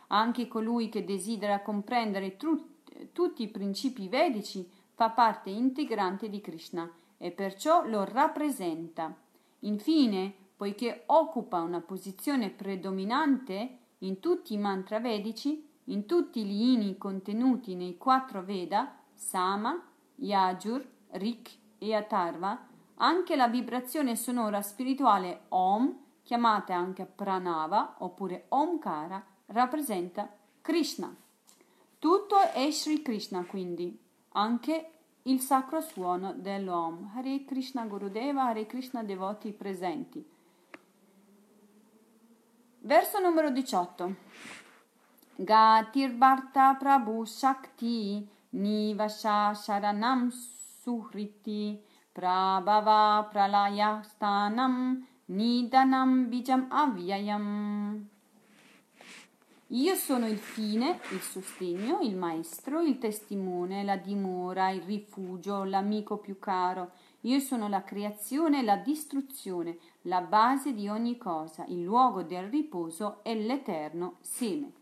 Anche 0.08 0.48
colui 0.48 0.88
che 0.88 1.04
desidera 1.04 1.60
comprendere 1.60 2.36
tru- 2.36 3.10
tutti 3.12 3.42
i 3.42 3.48
principi 3.48 4.08
vedici 4.08 4.68
fa 4.94 5.10
parte 5.10 5.50
integrante 5.50 6.28
di 6.28 6.40
Krishna 6.40 6.90
e 7.16 7.30
perciò 7.30 7.86
lo 7.86 8.04
rappresenta. 8.04 9.14
Infine, 9.60 10.34
poiché 10.56 11.04
occupa 11.06 11.60
una 11.60 11.80
posizione 11.80 12.50
predominante 12.50 13.78
in 13.98 14.20
tutti 14.20 14.54
i 14.54 14.58
mantra 14.58 15.00
vedici, 15.00 15.66
in 15.84 16.06
tutti 16.06 16.44
gli 16.44 16.72
inni 16.72 16.96
contenuti 16.96 17.74
nei 17.74 17.96
quattro 17.96 18.42
Veda, 18.42 18.96
Sama, 19.14 19.82
Yajur, 20.16 20.86
Rik 21.12 21.50
e 21.78 21.94
Atharva, 21.94 22.66
anche 22.96 23.36
la 23.36 23.48
vibrazione 23.48 24.16
sonora 24.16 24.62
spirituale 24.62 25.42
Om, 25.48 25.98
chiamata 26.22 26.74
anche 26.74 27.06
Pranava 27.06 27.96
oppure 27.98 28.46
Omkara, 28.48 29.24
rappresenta 29.46 30.28
Krishna. 30.60 31.14
Tutto 31.98 32.38
è 32.52 32.70
Sri 32.70 33.02
Krishna 33.02 33.44
quindi, 33.44 33.98
anche 34.32 34.90
il 35.22 35.40
sacro 35.40 35.80
suono 35.80 36.32
dell'Om. 36.32 37.10
Hare 37.14 37.44
Krishna 37.44 37.84
Gurudeva, 37.84 38.44
Hare 38.44 38.66
Krishna 38.66 39.02
devoti 39.02 39.52
presenti. 39.52 40.24
Verso 42.82 43.20
numero 43.20 43.50
18. 43.50 44.14
Gatir 45.36 46.12
Bharta 46.12 46.74
Prabhu 46.74 47.24
Shakti 47.24 48.26
Nivasha 48.50 49.52
Sharanam 49.54 50.30
Suhriti 50.82 51.78
Prabhava 52.10 53.28
Pralaya 53.30 54.02
Stanam 54.02 55.06
Nidanam 55.28 56.28
Bijam 56.28 56.68
Avyayam. 56.70 58.08
Io 59.72 59.94
sono 59.94 60.26
il 60.26 60.38
fine, 60.38 60.98
il 61.12 61.20
sostegno, 61.20 62.00
il 62.00 62.16
maestro, 62.16 62.80
il 62.80 62.98
testimone, 62.98 63.84
la 63.84 63.96
dimora, 63.96 64.70
il 64.70 64.82
rifugio, 64.82 65.62
l'amico 65.62 66.16
più 66.16 66.38
caro. 66.40 66.92
Io 67.20 67.38
sono 67.38 67.68
la 67.68 67.84
creazione, 67.84 68.62
la 68.62 68.76
distruzione, 68.76 69.76
la 70.02 70.22
base 70.22 70.72
di 70.74 70.88
ogni 70.88 71.18
cosa, 71.18 71.64
il 71.68 71.82
luogo 71.82 72.22
del 72.22 72.48
riposo 72.48 73.20
e 73.22 73.36
l'eterno 73.36 74.16
seme. 74.22 74.72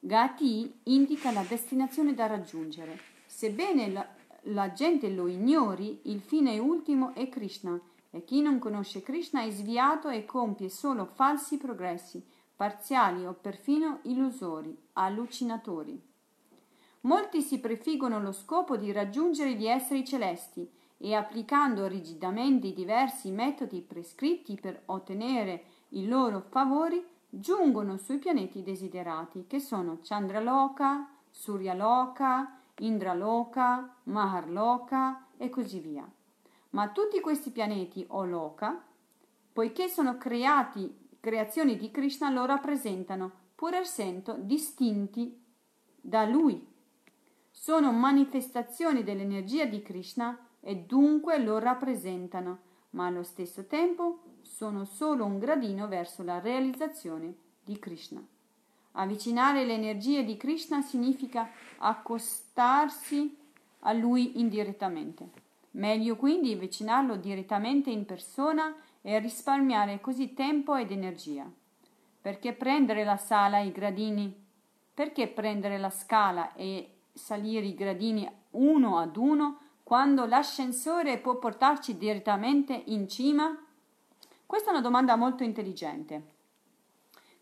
Gati 0.00 0.80
indica 0.84 1.30
la 1.30 1.42
destinazione 1.42 2.14
da 2.14 2.26
raggiungere. 2.26 2.98
Sebbene 3.26 4.16
la, 4.48 4.72
gente 4.72 5.08
lo 5.08 5.26
ignori, 5.26 6.00
il 6.04 6.20
fine 6.20 6.58
ultimo 6.58 7.14
è 7.14 7.28
Krishna 7.28 7.80
e 8.10 8.24
chi 8.24 8.40
non 8.40 8.58
conosce 8.58 9.02
Krishna 9.02 9.42
è 9.42 9.50
sviato 9.50 10.08
e 10.08 10.24
compie 10.24 10.68
solo 10.68 11.04
falsi 11.04 11.56
progressi 11.56 12.24
parziali 12.56 13.24
o 13.24 13.34
perfino 13.34 14.00
illusori, 14.02 14.76
allucinatori. 14.94 16.00
Molti 17.02 17.40
si 17.40 17.60
prefiggono 17.60 18.20
lo 18.20 18.32
scopo 18.32 18.76
di 18.76 18.90
raggiungere 18.90 19.54
gli 19.54 19.66
esseri 19.66 20.04
celesti 20.04 20.68
e 20.96 21.14
applicando 21.14 21.86
rigidamente 21.86 22.66
i 22.66 22.74
diversi 22.74 23.30
metodi 23.30 23.80
prescritti 23.80 24.58
per 24.60 24.82
ottenere 24.86 25.62
i 25.90 26.08
loro 26.08 26.40
favori, 26.40 27.04
giungono 27.30 27.96
sui 27.96 28.18
pianeti 28.18 28.62
desiderati, 28.62 29.44
che 29.46 29.60
sono 29.60 29.98
Chandraloka, 30.02 31.08
Suryaloka, 31.30 32.57
Indraloka, 32.78 33.96
Maharloka 34.04 35.26
e 35.36 35.48
così 35.48 35.80
via. 35.80 36.08
Ma 36.70 36.88
tutti 36.88 37.20
questi 37.20 37.50
pianeti 37.50 38.04
o 38.08 38.24
loka, 38.24 38.82
poiché 39.52 39.88
sono 39.88 40.18
creati 40.18 41.06
creazioni 41.20 41.76
di 41.76 41.90
Krishna 41.90 42.30
lo 42.30 42.44
rappresentano, 42.44 43.30
pur 43.54 43.74
essendo 43.74 44.36
distinti 44.38 45.42
da 46.00 46.24
lui. 46.24 46.66
Sono 47.50 47.92
manifestazioni 47.92 49.02
dell'energia 49.02 49.64
di 49.64 49.82
Krishna 49.82 50.38
e 50.60 50.76
dunque 50.76 51.38
lo 51.38 51.58
rappresentano, 51.58 52.58
ma 52.90 53.06
allo 53.06 53.22
stesso 53.22 53.66
tempo 53.66 54.20
sono 54.42 54.84
solo 54.84 55.24
un 55.24 55.38
gradino 55.38 55.88
verso 55.88 56.22
la 56.22 56.38
realizzazione 56.38 57.34
di 57.64 57.78
Krishna. 57.78 58.24
Avvicinare 59.00 59.64
le 59.64 59.74
energie 59.74 60.24
di 60.24 60.36
Krishna 60.36 60.82
significa 60.82 61.48
accostarsi 61.78 63.36
a 63.80 63.92
lui 63.92 64.40
indirettamente. 64.40 65.28
Meglio 65.72 66.16
quindi 66.16 66.52
avvicinarlo 66.52 67.14
direttamente 67.14 67.90
in 67.90 68.04
persona 68.04 68.74
e 69.00 69.20
risparmiare 69.20 70.00
così 70.00 70.34
tempo 70.34 70.74
ed 70.74 70.90
energia. 70.90 71.48
Perché 72.20 72.52
prendere 72.52 73.04
la 73.04 73.16
sala 73.16 73.60
e 73.60 73.66
i 73.66 73.72
gradini? 73.72 74.34
Perché 74.92 75.28
prendere 75.28 75.78
la 75.78 75.90
scala 75.90 76.54
e 76.54 76.94
salire 77.12 77.66
i 77.66 77.74
gradini 77.74 78.28
uno 78.50 78.98
ad 78.98 79.16
uno 79.16 79.60
quando 79.84 80.26
l'ascensore 80.26 81.18
può 81.18 81.38
portarci 81.38 81.96
direttamente 81.96 82.82
in 82.86 83.08
cima? 83.08 83.56
Questa 84.44 84.70
è 84.70 84.72
una 84.72 84.82
domanda 84.82 85.14
molto 85.14 85.44
intelligente. 85.44 86.34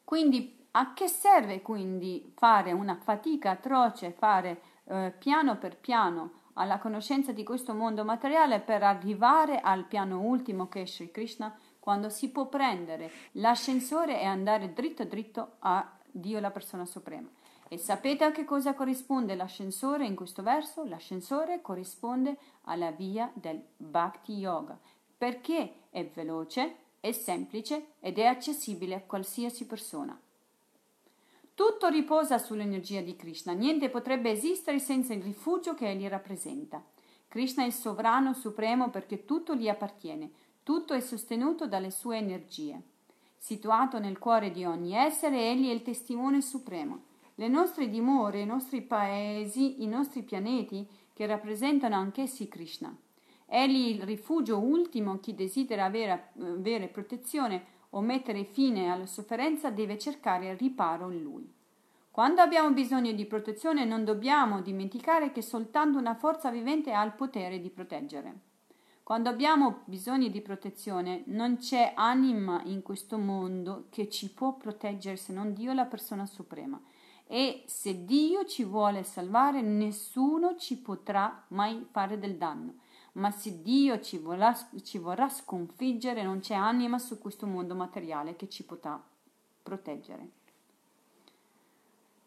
Quindi 0.04 0.55
a 0.78 0.92
che 0.92 1.08
serve 1.08 1.62
quindi 1.62 2.32
fare 2.36 2.72
una 2.72 2.96
fatica 2.96 3.52
atroce, 3.52 4.12
fare 4.12 4.60
eh, 4.84 5.12
piano 5.18 5.56
per 5.56 5.78
piano 5.78 6.44
alla 6.54 6.78
conoscenza 6.78 7.32
di 7.32 7.42
questo 7.42 7.72
mondo 7.72 8.04
materiale 8.04 8.60
per 8.60 8.82
arrivare 8.82 9.58
al 9.60 9.84
piano 9.84 10.20
ultimo 10.20 10.68
che 10.68 10.82
è 10.82 10.86
Sri 10.86 11.10
Krishna, 11.10 11.56
quando 11.80 12.10
si 12.10 12.30
può 12.30 12.46
prendere 12.48 13.10
l'ascensore 13.32 14.20
e 14.20 14.24
andare 14.24 14.74
dritto 14.74 15.04
dritto 15.04 15.52
a 15.60 15.96
Dio 16.10 16.40
la 16.40 16.50
persona 16.50 16.84
suprema. 16.84 17.28
E 17.68 17.78
sapete 17.78 18.24
a 18.24 18.30
che 18.30 18.44
cosa 18.44 18.74
corrisponde 18.74 19.34
l'ascensore 19.34 20.04
in 20.04 20.14
questo 20.14 20.42
verso? 20.42 20.84
L'ascensore 20.84 21.62
corrisponde 21.62 22.36
alla 22.64 22.90
via 22.90 23.30
del 23.32 23.62
Bhakti 23.76 24.34
Yoga, 24.34 24.78
perché 25.16 25.84
è 25.88 26.04
veloce, 26.06 26.76
è 27.00 27.12
semplice 27.12 27.92
ed 28.00 28.18
è 28.18 28.26
accessibile 28.26 28.94
a 28.94 29.00
qualsiasi 29.00 29.66
persona. 29.66 30.18
Tutto 31.56 31.88
riposa 31.88 32.36
sull'energia 32.36 33.00
di 33.00 33.16
Krishna, 33.16 33.54
niente 33.54 33.88
potrebbe 33.88 34.28
esistere 34.28 34.78
senza 34.78 35.14
il 35.14 35.22
rifugio 35.22 35.72
che 35.72 35.88
egli 35.88 36.06
rappresenta. 36.06 36.84
Krishna 37.28 37.62
è 37.62 37.66
il 37.66 37.72
sovrano 37.72 38.34
supremo 38.34 38.90
perché 38.90 39.24
tutto 39.24 39.54
gli 39.54 39.66
appartiene, 39.66 40.30
tutto 40.62 40.92
è 40.92 41.00
sostenuto 41.00 41.66
dalle 41.66 41.90
sue 41.90 42.18
energie. 42.18 42.78
Situato 43.38 43.98
nel 43.98 44.18
cuore 44.18 44.50
di 44.50 44.66
ogni 44.66 44.92
essere, 44.92 45.50
egli 45.50 45.70
è 45.70 45.72
il 45.72 45.80
testimone 45.80 46.42
supremo. 46.42 47.04
Le 47.36 47.48
nostre 47.48 47.88
dimore, 47.88 48.42
i 48.42 48.46
nostri 48.46 48.82
paesi, 48.82 49.82
i 49.82 49.86
nostri 49.86 50.24
pianeti, 50.24 50.86
che 51.14 51.24
rappresentano 51.24 51.94
anch'essi 51.94 52.48
Krishna. 52.48 52.94
Egli 53.46 53.94
il 53.94 54.02
rifugio 54.02 54.58
ultimo, 54.58 55.20
chi 55.20 55.34
desidera 55.34 55.86
avere, 55.86 56.32
avere 56.38 56.88
protezione 56.88 57.75
o 57.96 58.00
mettere 58.00 58.44
fine 58.44 58.90
alla 58.90 59.06
sofferenza 59.06 59.70
deve 59.70 59.98
cercare 59.98 60.54
riparo 60.54 61.10
in 61.10 61.22
lui. 61.22 61.50
Quando 62.10 62.40
abbiamo 62.40 62.70
bisogno 62.72 63.12
di 63.12 63.26
protezione 63.26 63.84
non 63.84 64.04
dobbiamo 64.04 64.60
dimenticare 64.60 65.32
che 65.32 65.42
soltanto 65.42 65.98
una 65.98 66.14
forza 66.14 66.50
vivente 66.50 66.92
ha 66.92 67.02
il 67.02 67.12
potere 67.12 67.58
di 67.58 67.70
proteggere. 67.70 68.40
Quando 69.02 69.28
abbiamo 69.28 69.82
bisogno 69.84 70.28
di 70.28 70.40
protezione 70.40 71.22
non 71.26 71.56
c'è 71.56 71.92
anima 71.94 72.60
in 72.64 72.82
questo 72.82 73.18
mondo 73.18 73.86
che 73.90 74.08
ci 74.08 74.30
può 74.32 74.56
proteggere 74.56 75.16
se 75.16 75.32
non 75.32 75.52
Dio 75.52 75.72
la 75.72 75.86
persona 75.86 76.26
suprema. 76.26 76.80
E 77.26 77.64
se 77.66 78.04
Dio 78.04 78.44
ci 78.44 78.64
vuole 78.64 79.04
salvare, 79.04 79.60
nessuno 79.62 80.56
ci 80.56 80.78
potrà 80.78 81.44
mai 81.48 81.86
fare 81.90 82.18
del 82.18 82.36
danno 82.36 82.84
ma 83.16 83.30
se 83.30 83.62
Dio 83.62 84.00
ci 84.00 84.18
vorrà, 84.18 84.56
ci 84.82 84.98
vorrà 84.98 85.28
sconfiggere 85.28 86.22
non 86.22 86.40
c'è 86.40 86.54
anima 86.54 86.98
su 86.98 87.18
questo 87.18 87.46
mondo 87.46 87.74
materiale 87.74 88.36
che 88.36 88.48
ci 88.48 88.64
potrà 88.64 89.02
proteggere. 89.62 90.30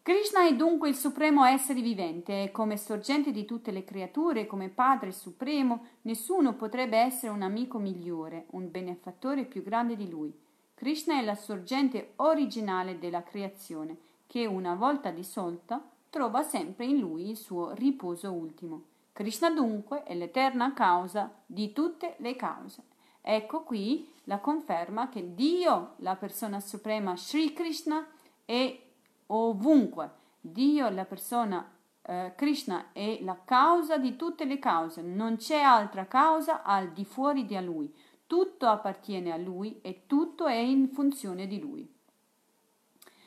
Krishna 0.02 0.46
è 0.46 0.56
dunque 0.56 0.88
il 0.88 0.96
supremo 0.96 1.44
essere 1.44 1.80
vivente 1.80 2.50
come 2.50 2.76
sorgente 2.76 3.30
di 3.30 3.44
tutte 3.44 3.70
le 3.70 3.84
creature, 3.84 4.46
come 4.46 4.68
Padre 4.68 5.12
supremo, 5.12 5.86
nessuno 6.02 6.54
potrebbe 6.54 6.96
essere 6.96 7.32
un 7.32 7.42
amico 7.42 7.78
migliore, 7.78 8.46
un 8.50 8.70
benefattore 8.70 9.44
più 9.44 9.62
grande 9.62 9.96
di 9.96 10.08
lui. 10.08 10.32
Krishna 10.74 11.18
è 11.18 11.22
la 11.22 11.34
sorgente 11.34 12.14
originale 12.16 12.98
della 12.98 13.22
creazione, 13.22 13.96
che 14.26 14.46
una 14.46 14.74
volta 14.74 15.10
dissolta 15.10 15.86
trova 16.08 16.42
sempre 16.42 16.86
in 16.86 16.98
lui 16.98 17.28
il 17.28 17.36
suo 17.36 17.72
riposo 17.74 18.32
ultimo. 18.32 18.89
Krishna 19.12 19.50
dunque 19.50 20.02
è 20.04 20.14
l'eterna 20.14 20.72
causa 20.72 21.30
di 21.46 21.72
tutte 21.72 22.14
le 22.18 22.36
cause. 22.36 22.82
Ecco 23.20 23.62
qui 23.62 24.10
la 24.24 24.38
conferma 24.38 25.08
che 25.08 25.34
Dio, 25.34 25.94
la 25.98 26.16
persona 26.16 26.60
suprema 26.60 27.16
Sri 27.16 27.52
Krishna, 27.52 28.06
è 28.44 28.80
ovunque. 29.26 30.18
Dio, 30.40 30.88
la 30.88 31.04
persona 31.04 31.68
eh, 32.02 32.32
Krishna, 32.36 32.92
è 32.92 33.18
la 33.22 33.38
causa 33.44 33.98
di 33.98 34.16
tutte 34.16 34.44
le 34.44 34.58
cause. 34.58 35.02
Non 35.02 35.36
c'è 35.36 35.60
altra 35.60 36.06
causa 36.06 36.62
al 36.62 36.92
di 36.92 37.04
fuori 37.04 37.44
di 37.44 37.60
Lui. 37.60 37.92
Tutto 38.26 38.66
appartiene 38.66 39.32
a 39.32 39.36
Lui 39.36 39.80
e 39.82 40.06
tutto 40.06 40.46
è 40.46 40.54
in 40.54 40.88
funzione 40.88 41.46
di 41.46 41.60
Lui. 41.60 41.92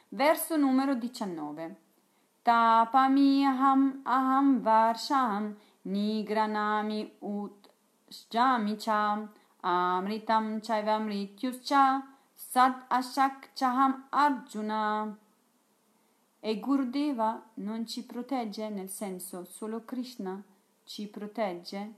Verso 0.09 0.55
numero 0.55 0.95
19. 0.95 1.81
Tapamiham 2.41 4.01
aham 4.03 4.61
varsham 4.61 5.55
nigranami 5.83 7.17
ut 7.19 7.69
jamicha 8.29 9.29
amritam 9.61 10.59
chaiva 10.61 10.97
mrityuscha 10.99 12.03
sad 12.35 12.73
ashak 12.89 13.53
chaham 13.53 14.07
arjuna 14.09 15.17
e 16.39 16.59
Gurdeva 16.59 17.41
non 17.55 17.85
ci 17.85 18.05
protegge 18.05 18.69
nel 18.69 18.89
senso 18.89 19.45
solo 19.45 19.85
Krishna 19.85 20.43
ci 20.83 21.07
protegge. 21.07 21.93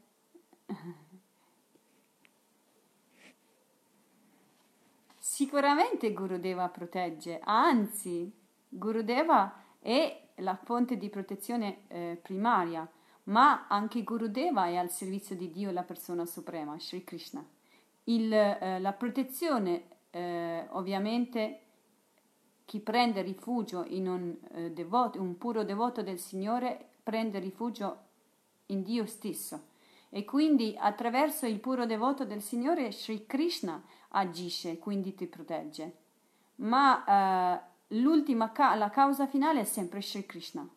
Sicuramente 5.18 6.14
Gurudeva 6.14 6.70
protegge, 6.70 7.41
anzi, 7.43 8.32
Gurudeva 8.70 9.64
è 9.80 10.30
la 10.36 10.55
fonte 10.55 10.97
di 10.97 11.09
protezione 11.09 11.88
eh, 11.88 12.20
primaria 12.22 12.88
ma 13.26 13.67
anche 13.67 14.03
Gurudeva 14.03 14.67
è 14.67 14.76
al 14.76 14.91
servizio 14.91 15.36
di 15.36 15.49
Dio, 15.49 15.71
la 15.71 15.84
persona 15.84 16.26
suprema, 16.26 16.78
Sri 16.80 17.03
Krishna. 17.03 17.43
Il, 18.05 18.32
eh, 18.32 18.80
la 18.80 18.93
protezione, 18.93 19.84
eh, 20.11 20.65
ovviamente, 20.71 21.59
chi 22.65 22.80
prende 22.80 23.21
rifugio 23.21 23.84
in 23.88 24.07
un, 24.07 24.36
eh, 24.51 24.71
devoto, 24.71 25.21
un 25.21 25.38
puro 25.38 25.63
devoto 25.63 26.03
del 26.03 26.19
Signore 26.19 26.89
prende 27.01 27.39
rifugio 27.39 27.97
in 28.67 28.84
Dio 28.84 29.05
stesso. 29.05 29.73
E 30.09 30.23
quindi 30.23 30.76
attraverso 30.78 31.45
il 31.45 31.59
puro 31.59 31.86
devoto 31.86 32.26
del 32.26 32.41
Signore 32.41 32.91
Sri 32.91 33.26
Krishna 33.26 33.82
agisce, 34.09 34.78
quindi 34.78 35.13
ti 35.13 35.28
protegge. 35.28 35.97
Ma 36.57 37.57
eh, 37.57 37.97
l'ultima 37.99 38.51
ca- 38.51 38.76
la 38.76 38.89
causa 38.89 39.28
finale 39.28 39.61
è 39.61 39.65
sempre 39.65 40.01
Sri 40.01 40.26
Krishna. 40.26 40.67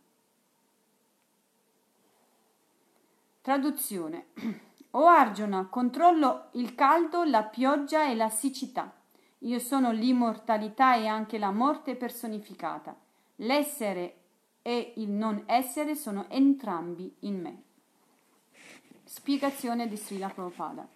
Traduzione. 3.48 4.26
O 4.92 5.06
Arjuna, 5.06 5.68
controllo 5.70 6.48
il 6.52 6.74
caldo, 6.74 7.24
la 7.24 7.44
pioggia 7.44 8.10
e 8.10 8.14
la 8.14 8.28
siccità. 8.28 8.92
Io 9.40 9.58
sono 9.58 9.90
l'immortalità 9.90 10.96
e 10.96 11.06
anche 11.06 11.38
la 11.38 11.50
morte 11.50 11.94
personificata. 11.94 12.94
L'essere 13.36 14.16
e 14.60 14.94
il 14.96 15.10
non 15.10 15.44
essere 15.46 15.94
sono 15.94 16.26
entrambi 16.28 17.14
in 17.20 17.40
me. 17.40 17.62
Spiegazione 19.04 19.88
di 19.88 19.96
Srila 19.96 20.28
Prabhupada. 20.28 20.86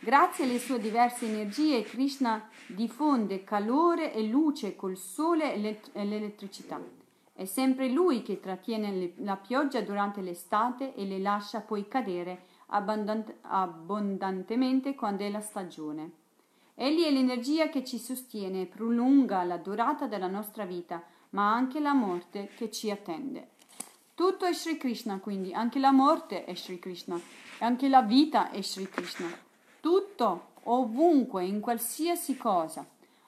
Grazie 0.00 0.44
alle 0.44 0.58
sue 0.58 0.80
diverse 0.80 1.26
energie, 1.26 1.82
Krishna 1.82 2.48
diffonde 2.66 3.44
calore 3.44 4.12
e 4.12 4.22
luce 4.22 4.74
col 4.74 4.96
sole 4.96 5.54
e 5.54 6.04
l'elettricità. 6.04 7.03
È 7.36 7.46
sempre 7.46 7.88
lui 7.88 8.22
che 8.22 8.38
trattiene 8.38 9.14
la 9.16 9.34
pioggia 9.34 9.80
durante 9.80 10.20
l'estate 10.20 10.94
e 10.94 11.04
le 11.04 11.18
lascia 11.18 11.60
poi 11.62 11.88
cadere 11.88 12.44
abbondant- 12.66 13.34
abbondantemente 13.40 14.94
quando 14.94 15.24
è 15.24 15.30
la 15.30 15.40
stagione. 15.40 16.12
Egli 16.76 17.02
è 17.02 17.10
l'energia 17.10 17.68
che 17.70 17.84
ci 17.84 17.98
sostiene 17.98 18.62
e 18.62 18.66
prolunga 18.66 19.42
la 19.42 19.56
durata 19.56 20.06
della 20.06 20.28
nostra 20.28 20.64
vita, 20.64 21.02
ma 21.30 21.52
anche 21.52 21.80
la 21.80 21.92
morte 21.92 22.50
che 22.56 22.70
ci 22.70 22.90
attende. 22.92 23.48
Tutto 24.14 24.44
è 24.44 24.52
Sri 24.52 24.76
Krishna, 24.76 25.18
quindi 25.18 25.52
anche 25.52 25.80
la 25.80 25.90
morte 25.90 26.44
è 26.44 26.54
Sri 26.54 26.78
Krishna, 26.78 27.20
anche 27.58 27.88
la 27.88 28.02
vita 28.02 28.52
è 28.52 28.62
Sri 28.62 28.88
Krishna. 28.88 29.26
Tutto, 29.80 30.50
ovunque, 30.64 31.44
in 31.44 31.58
qualsiasi 31.58 32.36
cosa. 32.36 32.86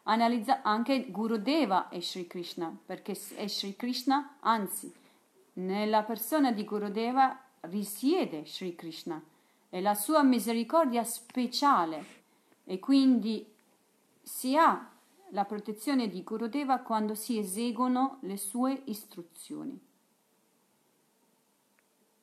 Analizza 0.09 0.63
anche 0.63 1.11
Gurudeva 1.11 1.89
è 1.89 2.01
Sri 2.01 2.29
Krishna, 2.29 2.75
perché 2.87 3.19
è 3.35 3.49
Sri 3.49 3.75
Krishna, 3.75 4.37
anzi, 4.39 4.93
nella 5.55 6.05
persona 6.05 6.53
di 6.53 6.65
Gurudeva 6.65 7.37
risiede 7.63 8.47
Sri 8.47 8.77
Krishna. 8.77 9.21
È 9.69 9.81
la 9.81 9.95
sua 9.95 10.23
misericordia 10.23 11.03
speciale 11.03 12.05
e 12.63 12.79
quindi 12.79 13.53
si 14.23 14.57
ha 14.57 14.91
la 15.31 15.45
protezione 15.45 16.09
di 16.09 16.23
Gurudeva 16.23 16.79
quando 16.79 17.17
si 17.17 17.37
eseguono 17.37 18.19
le 18.21 18.37
sue 18.37 18.83
istruzioni. 18.85 19.77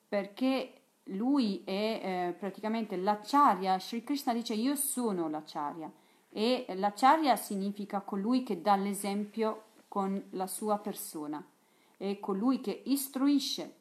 Perché 0.08 0.80
lui 1.08 1.60
è 1.64 2.30
eh, 2.30 2.36
praticamente 2.38 2.96
l'acciaria, 2.96 3.78
Sri 3.78 4.02
Krishna 4.02 4.32
dice 4.32 4.54
io 4.54 4.74
sono 4.74 5.28
l'acciaria 5.28 5.92
e 6.36 6.66
l'acciaria 6.74 7.36
significa 7.36 8.00
colui 8.00 8.42
che 8.42 8.60
dà 8.60 8.74
l'esempio 8.74 9.66
con 9.86 10.20
la 10.30 10.48
sua 10.48 10.78
persona, 10.78 11.40
è 11.96 12.18
colui 12.18 12.58
che 12.60 12.82
istruisce 12.86 13.76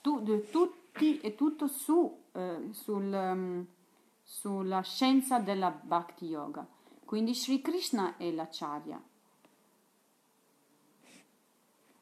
tu, 0.00 0.22
tutti 0.50 1.20
e 1.20 1.34
tutto 1.34 1.66
su, 1.66 2.18
eh, 2.32 2.68
sul, 2.70 3.12
um, 3.12 3.66
sulla 4.22 4.80
scienza 4.80 5.38
della 5.38 5.68
Bhakti 5.68 6.24
Yoga. 6.24 6.66
Quindi 7.04 7.34
Sri 7.34 7.60
Krishna 7.60 8.16
è 8.16 8.30
l'acciaria. 8.30 8.98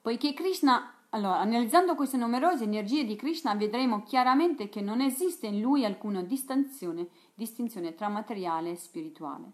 Poiché 0.00 0.32
Krishna 0.32 0.94
allora, 1.14 1.38
analizzando 1.38 1.94
queste 1.94 2.16
numerose 2.16 2.64
energie 2.64 3.04
di 3.04 3.14
Krishna, 3.14 3.54
vedremo 3.54 4.02
chiaramente 4.02 4.68
che 4.68 4.80
non 4.80 5.00
esiste 5.00 5.46
in 5.46 5.60
lui 5.60 5.84
alcuna 5.84 6.22
distinzione, 6.22 7.06
distinzione 7.34 7.94
tra 7.94 8.08
materiale 8.08 8.70
e 8.70 8.76
spirituale. 8.76 9.50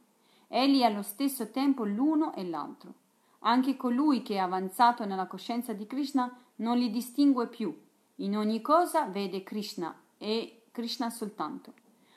Egli 0.49 0.81
è 0.81 0.85
allo 0.85 1.03
stesso 1.03 1.51
tempo 1.51 1.85
l'uno 1.85 2.35
e 2.35 2.45
l'altro. 2.45 2.95
Anche 3.41 3.76
colui 3.76 4.22
che 4.22 4.35
è 4.35 4.39
avanzato 4.39 5.05
nella 5.05 5.26
coscienza 5.26 5.72
di 5.72 5.87
Krishna 5.87 6.37
non 6.57 6.76
li 6.76 6.91
distingue 6.91 7.49
più. 7.49 7.74
In 8.16 8.37
ogni 8.37 8.61
cosa 8.61 9.07
vede 9.07 9.43
Krishna 9.43 9.95
e 10.18 10.64
Krishna 10.70 11.09
soltanto. 11.09 11.72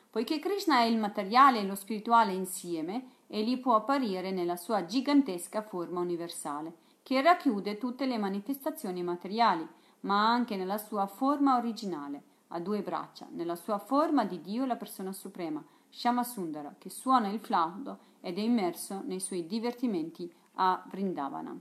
Poiché 0.09 0.39
Krishna 0.39 0.79
è 0.79 0.83
il 0.83 0.97
materiale 0.97 1.59
e 1.59 1.65
lo 1.65 1.75
spirituale 1.75 2.33
insieme, 2.33 3.07
egli 3.27 3.57
può 3.59 3.75
apparire 3.75 4.31
nella 4.31 4.57
sua 4.57 4.85
gigantesca 4.85 5.61
forma 5.61 6.01
universale 6.01 6.81
che 7.03 7.21
racchiude 7.21 7.77
tutte 7.77 8.05
le 8.05 8.17
manifestazioni 8.17 9.03
materiali, 9.03 9.67
ma 10.01 10.29
anche 10.29 10.55
nella 10.55 10.77
sua 10.77 11.05
forma 11.05 11.57
originale, 11.57 12.23
a 12.53 12.59
due 12.59 12.81
braccia, 12.81 13.27
nella 13.31 13.55
sua 13.55 13.77
forma 13.79 14.25
di 14.25 14.41
Dio 14.41 14.65
la 14.65 14.75
persona 14.75 15.11
suprema, 15.11 15.63
Shama 15.89 16.23
Sundara, 16.23 16.75
che 16.77 16.89
suona 16.89 17.29
il 17.29 17.39
flauto 17.39 17.99
ed 18.21 18.37
è 18.37 18.41
immerso 18.41 19.01
nei 19.05 19.19
suoi 19.19 19.45
divertimenti 19.45 20.31
a 20.55 20.83
Vrindavana. 20.87 21.55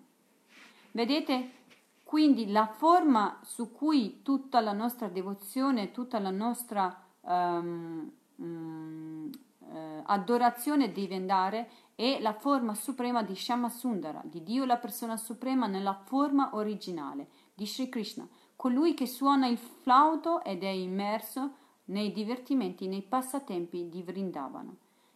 Vedete? 0.93 1.61
Quindi 2.05 2.51
la 2.51 2.67
forma 2.67 3.41
su 3.43 3.73
cui 3.73 4.21
tutta 4.23 4.61
la 4.61 4.73
nostra 4.73 5.09
devozione, 5.09 5.93
tutta 5.93 6.19
la 6.19 6.31
nostra 6.31 7.03
um, 7.21 8.13
um, 8.37 9.31
uh, 9.59 10.03
adorazione 10.05 10.93
deve 10.93 11.17
andare 11.17 11.71
è 11.95 12.21
la 12.21 12.35
forma 12.35 12.75
suprema 12.75 13.23
di 13.23 13.35
Shama 13.35 13.71
Sundara, 13.71 14.21
di 14.25 14.43
Dio 14.43 14.67
la 14.67 14.77
persona 14.77 15.17
suprema 15.17 15.67
nella 15.67 15.95
forma 15.95 16.51
originale, 16.55 17.29
di 17.55 17.67
Sri 17.67 17.89
Krishna, 17.89 18.29
colui 18.63 18.95
che 18.95 19.09
suona 19.09 19.49
il 19.49 19.59
flauto 19.59 20.45
ed 20.45 20.63
è 20.63 20.69
immerso 20.69 21.55
nei 21.87 22.13
divertimenti, 22.13 22.87
nei 22.87 23.03
passatempi 23.03 23.89
di 23.89 24.05
Vrindavana. 24.05 24.73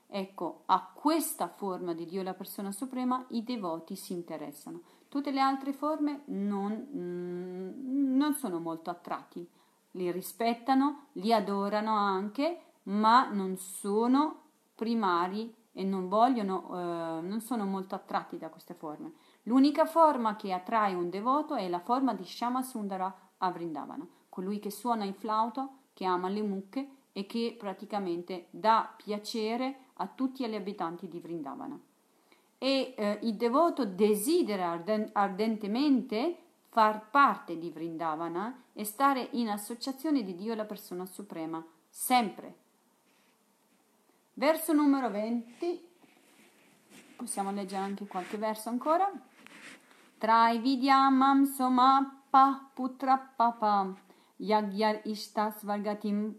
Ecco, 0.09 0.63
a 0.67 0.91
questa 0.93 1.47
forma 1.47 1.95
di 1.95 2.07
Dio 2.07 2.25
la 2.25 2.35
persona 2.35 2.73
suprema 2.73 3.25
i 3.29 3.45
devoti 3.45 3.95
si 3.95 4.15
interessano. 4.15 4.81
Tutte 5.09 5.31
le 5.31 5.39
altre 5.39 5.73
forme 5.73 6.23
non, 6.25 6.89
mm, 6.93 8.17
non 8.17 8.35
sono 8.35 8.59
molto 8.59 8.91
attratti, 8.91 9.49
li 9.93 10.11
rispettano, 10.11 11.11
li 11.13 11.33
adorano 11.33 11.95
anche, 11.95 12.63
ma 12.85 13.31
non 13.31 13.57
sono 13.59 14.41
primari 14.75 15.55
e 15.71 15.85
non 15.85 16.09
vogliono, 16.09 16.67
eh, 16.73 17.21
non 17.21 17.41
sono 17.41 17.65
molto 17.65 17.95
attratti 17.95 18.39
da 18.39 18.49
queste 18.49 18.75
forme. 18.75 19.13
L'unica 19.45 19.85
forma 19.85 20.35
che 20.35 20.53
attrae 20.53 20.95
un 20.95 21.11
devoto 21.11 21.55
è 21.55 21.69
la 21.69 21.79
forma 21.79 22.13
di 22.13 22.25
Shama 22.25 22.63
Sundara 22.63 23.15
a 23.39 23.51
Vrindavana, 23.51 24.07
colui 24.29 24.59
che 24.59 24.71
suona 24.71 25.05
il 25.05 25.15
flauto, 25.15 25.71
che 25.93 26.05
ama 26.05 26.29
le 26.29 26.43
mucche 26.43 26.89
e 27.13 27.27
che 27.27 27.57
praticamente 27.59 28.47
dà 28.51 28.93
piacere 28.97 29.77
a 29.95 30.07
tutti 30.07 30.47
gli 30.47 30.55
abitanti 30.55 31.09
di 31.09 31.19
Vrindavana. 31.19 31.79
E 32.59 32.95
eh, 32.97 33.19
il 33.23 33.35
devoto 33.35 33.85
desidera 33.85 34.71
arden- 34.71 35.11
ardentemente 35.13 36.37
far 36.69 37.11
parte 37.11 37.59
di 37.59 37.71
Vrindavana 37.71 38.63
e 38.73 38.85
stare 38.85 39.29
in 39.33 39.49
associazione 39.49 40.23
di 40.23 40.35
Dio 40.35 40.55
la 40.55 40.65
persona 40.65 41.07
suprema, 41.07 41.65
sempre 41.89 42.65
Verso 44.39 44.75
numero 44.75 45.09
20, 45.09 45.89
possiamo 47.17 47.51
leggere 47.53 47.81
anche 47.81 48.07
qualche 48.07 48.37
verso 48.37 48.69
ancora. 48.69 49.11
Traividyamam 50.19 51.45
somappa 52.37 52.71
putra 52.75 53.17
papa 53.37 53.97
yagyar 54.39 55.01
ishta 55.05 55.51
svargatim 55.51 56.35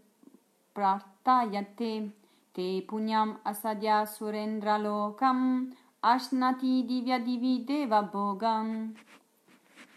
prartayate 0.72 2.10
te 2.54 2.82
punyam 2.88 3.38
asadya 3.44 4.06
surendra 4.06 4.78
lokam 4.78 5.72
ashnati 6.00 6.84
divya 6.86 7.18
divi 7.18 7.64
deva 7.64 8.02
bhogam. 8.02 8.94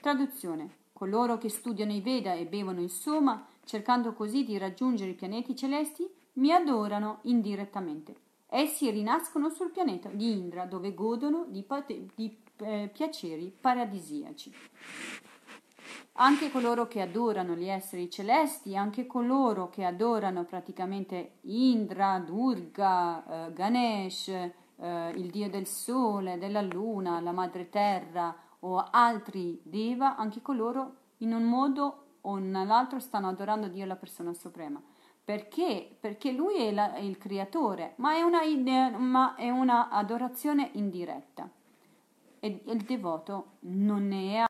Traduzione. 0.02 0.70
Coloro 0.94 1.38
che 1.38 1.50
studiano 1.50 1.94
i 1.94 2.02
Veda 2.02 2.34
e 2.34 2.46
bevono 2.46 2.82
il 2.82 2.90
Soma, 2.90 3.46
cercando 3.64 4.14
così 4.14 4.44
di 4.44 4.58
raggiungere 4.58 5.12
i 5.12 5.16
pianeti 5.16 5.56
celesti, 5.56 6.08
mi 6.34 6.52
adorano 6.52 7.20
indirettamente. 7.24 8.16
Essi 8.48 8.90
rinascono 8.90 9.50
sul 9.50 9.72
pianeta 9.72 10.10
di 10.10 10.32
Indra 10.32 10.66
dove 10.66 10.94
godono 10.94 11.46
di, 11.48 11.66
di 12.16 12.38
eh, 12.58 12.90
piaceri 12.92 13.52
paradisiaci. 13.60 14.54
Anche 16.16 16.52
coloro 16.52 16.88
che 16.88 17.02
adorano 17.02 17.56
gli 17.56 17.68
esseri 17.68 18.10
celesti, 18.10 18.76
anche 18.76 19.08
coloro 19.08 19.70
che 19.70 19.86
adorano 19.86 20.44
praticamente 20.44 21.38
Indra, 21.42 22.20
Durga, 22.20 23.48
eh, 23.48 23.54
Ganesh, 23.54 24.28
eh, 24.28 25.10
il 25.16 25.30
dio 25.30 25.50
del 25.50 25.68
sole, 25.68 26.38
della 26.38 26.62
luna, 26.62 27.22
la 27.22 27.32
madre 27.32 27.70
terra 27.70 28.36
o 28.60 28.84
altri 28.92 29.62
deva, 29.64 30.18
anche 30.18 30.42
coloro 30.42 30.96
in 31.20 31.34
un 31.34 31.44
modo 31.44 32.06
o 32.22 32.38
nell'altro 32.38 33.00
stanno 33.00 33.30
adorando 33.30 33.68
Dio 33.68 33.86
la 33.86 33.96
persona 33.96 34.34
suprema. 34.34 34.82
Perché? 35.24 35.96
Perché 36.00 36.32
lui 36.32 36.56
è, 36.56 36.72
la, 36.72 36.98
il 36.98 37.18
creatore, 37.18 37.94
ma 37.98 38.16
è, 38.16 38.22
una, 38.22 38.42
ma 38.98 39.36
è 39.36 39.50
una 39.50 39.90
adorazione 39.90 40.72
indiretta. 40.74 41.50
E 42.40 42.62
il 42.66 42.82
devoto 42.82 43.58
non 43.62 44.12
è, 44.12 44.46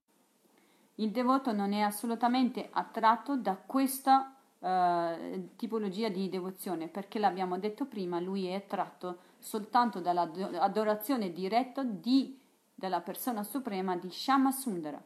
il 1.02 1.10
devoto 1.10 1.52
non 1.52 1.74
è 1.74 1.82
assolutamente 1.82 2.70
attratto 2.72 3.36
da 3.36 3.56
questa 3.56 4.36
uh, 4.60 5.56
tipologia 5.56 6.10
di 6.10 6.30
devozione, 6.30 6.88
perché 6.88 7.18
l'abbiamo 7.18 7.58
detto 7.58 7.86
prima, 7.86 8.20
lui 8.20 8.46
è 8.46 8.54
attratto 8.54 9.30
soltanto 9.40 10.00
dall'adorazione 10.00 11.32
diretta 11.32 11.84
di, 11.84 12.40
della 12.76 13.02
persona 13.02 13.44
suprema 13.44 13.98
di 13.98 14.12
Shama 14.12 14.52
Sundara, 14.52 15.04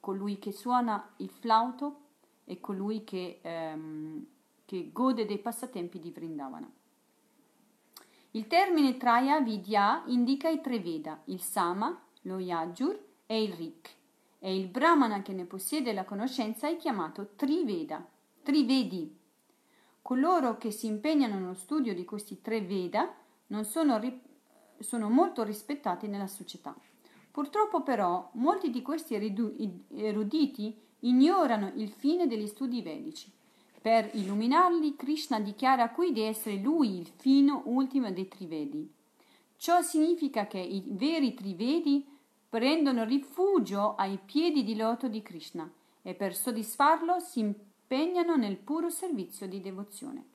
colui 0.00 0.40
che 0.40 0.50
suona 0.50 1.10
il 1.18 1.30
flauto 1.30 2.00
e 2.44 2.58
colui 2.60 3.04
che, 3.04 3.38
ehm, 3.40 4.26
che 4.64 4.90
gode 4.92 5.24
dei 5.24 5.38
passatempi 5.38 6.00
di 6.00 6.10
Vrindavana. 6.10 6.68
Il 8.32 8.48
termine 8.48 8.96
Traya 8.96 9.40
Vidya 9.40 10.02
indica 10.06 10.48
i 10.48 10.60
tre 10.60 10.80
Veda, 10.80 11.20
il 11.26 11.40
Sama, 11.40 11.96
lo 12.22 12.38
Yajur 12.38 12.98
e 13.26 13.42
il 13.42 13.52
Rik, 13.52 14.00
e 14.44 14.56
il 14.56 14.66
Brahmana 14.66 15.22
che 15.22 15.32
ne 15.32 15.44
possiede 15.44 15.92
la 15.92 16.04
conoscenza 16.04 16.68
è 16.68 16.76
chiamato 16.76 17.30
Triveda, 17.36 18.04
Trivedi. 18.42 19.16
Coloro 20.02 20.58
che 20.58 20.72
si 20.72 20.88
impegnano 20.88 21.38
nello 21.38 21.54
studio 21.54 21.94
di 21.94 22.04
questi 22.04 22.40
tre 22.42 22.60
Veda 22.60 23.14
non 23.46 23.64
sono, 23.64 24.00
sono 24.80 25.08
molto 25.08 25.44
rispettati 25.44 26.08
nella 26.08 26.26
società. 26.26 26.74
Purtroppo 27.30 27.84
però 27.84 28.30
molti 28.32 28.70
di 28.70 28.82
questi 28.82 29.14
eruditi 29.14 30.76
ignorano 31.00 31.70
il 31.76 31.90
fine 31.90 32.26
degli 32.26 32.48
studi 32.48 32.82
vedici. 32.82 33.30
Per 33.80 34.10
illuminarli, 34.14 34.96
Krishna 34.96 35.38
dichiara 35.38 35.90
qui 35.90 36.10
di 36.10 36.22
essere 36.22 36.56
lui 36.56 36.98
il 36.98 37.06
fino 37.06 37.62
ultimo 37.66 38.10
dei 38.10 38.26
Trivedi. 38.26 38.92
Ciò 39.56 39.82
significa 39.82 40.48
che 40.48 40.58
i 40.58 40.82
veri 40.88 41.32
Trivedi 41.32 42.11
prendono 42.52 43.04
rifugio 43.04 43.94
ai 43.94 44.18
piedi 44.22 44.62
di 44.62 44.76
loto 44.76 45.08
di 45.08 45.22
Krishna 45.22 45.66
e 46.02 46.12
per 46.12 46.36
soddisfarlo 46.36 47.18
si 47.18 47.38
impegnano 47.38 48.36
nel 48.36 48.58
puro 48.58 48.90
servizio 48.90 49.48
di 49.48 49.62
devozione. 49.62 50.26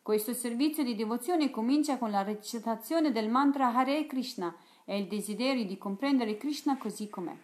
Questo 0.00 0.32
servizio 0.32 0.82
di 0.82 0.94
devozione 0.94 1.50
comincia 1.50 1.98
con 1.98 2.10
la 2.10 2.22
recitazione 2.22 3.12
del 3.12 3.28
mantra 3.28 3.74
Hare 3.74 4.06
Krishna 4.06 4.56
e 4.86 4.96
il 4.96 5.06
desiderio 5.06 5.66
di 5.66 5.76
comprendere 5.76 6.38
Krishna 6.38 6.78
così 6.78 7.10
com'è. 7.10 7.36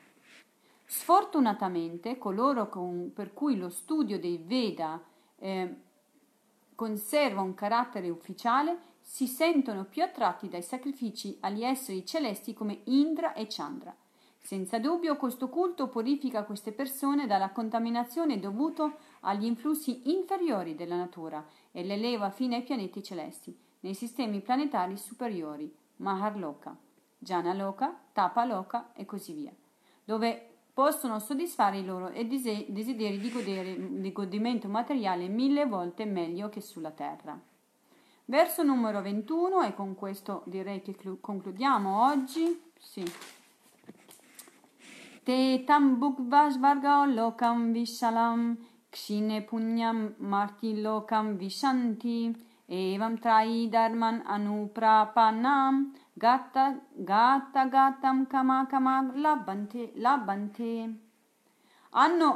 Sfortunatamente, 0.86 2.16
coloro 2.16 2.70
con, 2.70 3.12
per 3.14 3.34
cui 3.34 3.58
lo 3.58 3.68
studio 3.68 4.18
dei 4.18 4.38
Veda 4.42 4.98
eh, 5.40 5.74
conserva 6.74 7.42
un 7.42 7.52
carattere 7.52 8.08
ufficiale 8.08 8.78
si 8.98 9.26
sentono 9.26 9.84
più 9.84 10.02
attratti 10.02 10.48
dai 10.48 10.62
sacrifici 10.62 11.36
agli 11.40 11.64
esseri 11.64 12.06
celesti 12.06 12.54
come 12.54 12.80
Indra 12.84 13.34
e 13.34 13.46
Chandra. 13.46 13.94
Senza 14.45 14.80
dubbio 14.80 15.16
questo 15.16 15.49
culto 15.49 15.86
purifica 15.86 16.43
queste 16.43 16.72
persone 16.72 17.28
dalla 17.28 17.51
contaminazione 17.51 18.40
dovuta 18.40 18.93
agli 19.20 19.45
influssi 19.45 20.11
inferiori 20.11 20.74
della 20.74 20.97
natura 20.97 21.47
e 21.70 21.84
le 21.84 21.95
eleva 21.95 22.30
fino 22.30 22.57
ai 22.57 22.62
pianeti 22.62 23.05
celesti, 23.05 23.57
nei 23.80 23.95
sistemi 23.95 24.40
planetari 24.40 24.97
superiori, 24.97 25.72
Maharloka, 25.99 26.76
Janaloka, 27.18 27.97
Tapaloka 28.12 28.93
e 28.95 29.05
così 29.05 29.32
via, 29.32 29.53
dove 30.05 30.49
possono 30.74 31.20
soddisfare 31.20 31.78
i 31.78 31.84
loro 31.84 32.11
desideri 32.11 33.18
di, 33.20 33.30
godere, 33.30 34.01
di 34.01 34.12
godimento 34.12 34.66
materiale 34.66 35.28
mille 35.28 35.66
volte 35.66 36.05
meglio 36.05 36.49
che 36.49 36.61
sulla 36.61 36.90
terra. 36.90 37.38
Verso 38.24 38.64
numero 38.64 39.03
21, 39.03 39.62
e 39.62 39.74
con 39.74 39.95
questo 39.95 40.43
direi 40.47 40.82
che 40.82 40.97
concludiamo 41.20 42.07
oggi. 42.07 42.70
Sì. 42.76 43.05
Te 45.24 45.64
tam 45.66 46.00
bhukvashvarga 46.00 46.94
lokam 47.16 47.72
vishalam 47.74 48.56
kshine 48.90 49.46
punyam 49.48 49.98
marti 50.18 50.70
lokam 50.82 51.38
vishanti 51.38 52.34
evam 52.68 53.14
trai 53.22 53.68
dharman 53.74 54.16
anuprapanam 54.34 55.94
gatta 56.18 56.64
gatta 57.10 57.62
gattam 57.74 58.26
kama 58.32 58.66
kama 58.72 58.96
labante 59.24 59.92
labante 60.06 60.72
hanno 61.90 62.30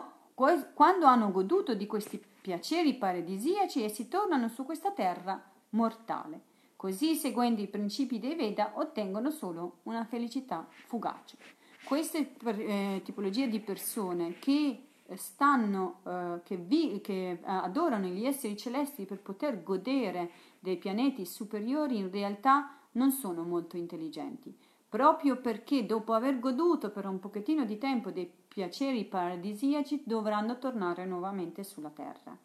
quando 0.74 1.06
hanno 1.06 1.32
goduto 1.32 1.74
di 1.74 1.86
questi 1.86 2.22
piaceri 2.40 2.94
paradisiaci 2.94 3.82
e 3.82 3.88
si 3.88 4.06
tornano 4.06 4.46
su 4.48 4.64
questa 4.64 4.92
terra 4.92 5.42
mortale. 5.70 6.40
Così, 6.76 7.14
seguendo 7.14 7.62
i 7.62 7.68
principi 7.68 8.18
dei 8.18 8.34
Veda, 8.34 8.72
ottengono 8.74 9.30
solo 9.30 9.78
una 9.84 10.04
felicità 10.04 10.68
fugace. 10.86 11.38
Queste 11.86 12.32
eh, 12.44 13.00
tipologie 13.04 13.46
di 13.46 13.60
persone 13.60 14.40
che 14.40 14.86
stanno, 15.14 16.00
eh, 16.04 16.40
che, 16.42 16.56
vi, 16.56 17.00
che 17.00 17.30
eh, 17.30 17.38
adorano 17.44 18.08
gli 18.08 18.26
esseri 18.26 18.56
celesti 18.56 19.04
per 19.04 19.20
poter 19.20 19.62
godere 19.62 20.30
dei 20.58 20.78
pianeti 20.78 21.24
superiori, 21.24 21.98
in 21.98 22.10
realtà 22.10 22.74
non 22.92 23.12
sono 23.12 23.44
molto 23.44 23.76
intelligenti, 23.76 24.52
proprio 24.88 25.36
perché 25.36 25.86
dopo 25.86 26.12
aver 26.12 26.40
goduto 26.40 26.90
per 26.90 27.06
un 27.06 27.20
pochettino 27.20 27.64
di 27.64 27.78
tempo 27.78 28.10
dei 28.10 28.28
piaceri 28.48 29.04
paradisiaci 29.04 30.02
dovranno 30.04 30.58
tornare 30.58 31.06
nuovamente 31.06 31.62
sulla 31.62 31.90
terra 31.90 32.36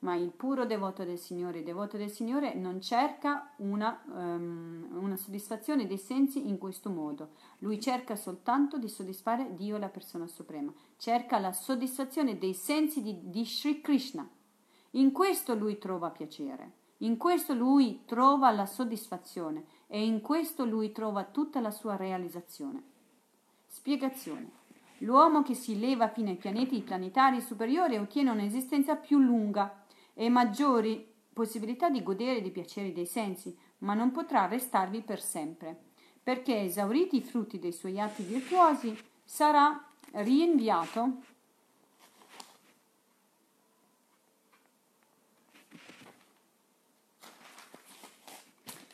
ma 0.00 0.14
il 0.14 0.30
puro 0.30 0.66
devoto 0.66 1.04
del 1.04 1.18
Signore, 1.18 1.58
il 1.58 1.64
devoto 1.64 1.96
del 1.96 2.10
Signore 2.10 2.54
non 2.54 2.80
cerca 2.80 3.52
una, 3.56 4.02
um, 4.06 4.88
una, 4.92 5.16
soddisfazione 5.16 5.86
dei 5.86 5.98
sensi 5.98 6.48
in 6.48 6.58
questo 6.58 6.90
modo, 6.90 7.30
lui 7.58 7.80
cerca 7.80 8.14
soltanto 8.14 8.78
di 8.78 8.88
soddisfare 8.88 9.54
Dio, 9.54 9.78
la 9.78 9.88
persona 9.88 10.26
suprema, 10.26 10.72
cerca 10.98 11.38
la 11.38 11.52
soddisfazione 11.52 12.36
dei 12.36 12.52
sensi 12.52 13.02
di, 13.02 13.30
di 13.30 13.44
Sri 13.46 13.80
Krishna. 13.80 14.28
In 14.92 15.12
questo 15.12 15.54
lui 15.54 15.78
trova 15.78 16.10
piacere, 16.10 16.72
in 16.98 17.16
questo 17.16 17.54
lui 17.54 18.02
trova 18.04 18.50
la 18.50 18.66
soddisfazione 18.66 19.64
e 19.86 20.04
in 20.04 20.20
questo 20.20 20.64
lui 20.64 20.92
trova 20.92 21.24
tutta 21.24 21.60
la 21.60 21.70
sua 21.70 21.96
realizzazione. 21.96 22.82
Spiegazione. 23.66 24.64
L'uomo 25.00 25.42
che 25.42 25.54
si 25.54 25.78
leva 25.78 26.08
fino 26.08 26.30
ai 26.30 26.36
pianeti 26.36 26.80
planetari 26.80 27.42
superiori 27.42 27.98
ottiene 27.98 28.30
un'esistenza 28.30 28.96
più 28.96 29.18
lunga 29.18 29.84
e 30.18 30.30
maggiori 30.30 31.06
possibilità 31.30 31.90
di 31.90 32.02
godere 32.02 32.40
dei 32.40 32.50
piaceri 32.50 32.94
dei 32.94 33.04
sensi, 33.04 33.54
ma 33.80 33.92
non 33.92 34.12
potrà 34.12 34.46
restarvi 34.46 35.02
per 35.02 35.20
sempre, 35.20 35.78
perché 36.22 36.62
esauriti 36.62 37.18
i 37.18 37.22
frutti 37.22 37.58
dei 37.58 37.72
suoi 37.72 38.00
atti 38.00 38.22
virtuosi 38.22 38.98
sarà 39.22 39.78
rinviato 40.12 41.18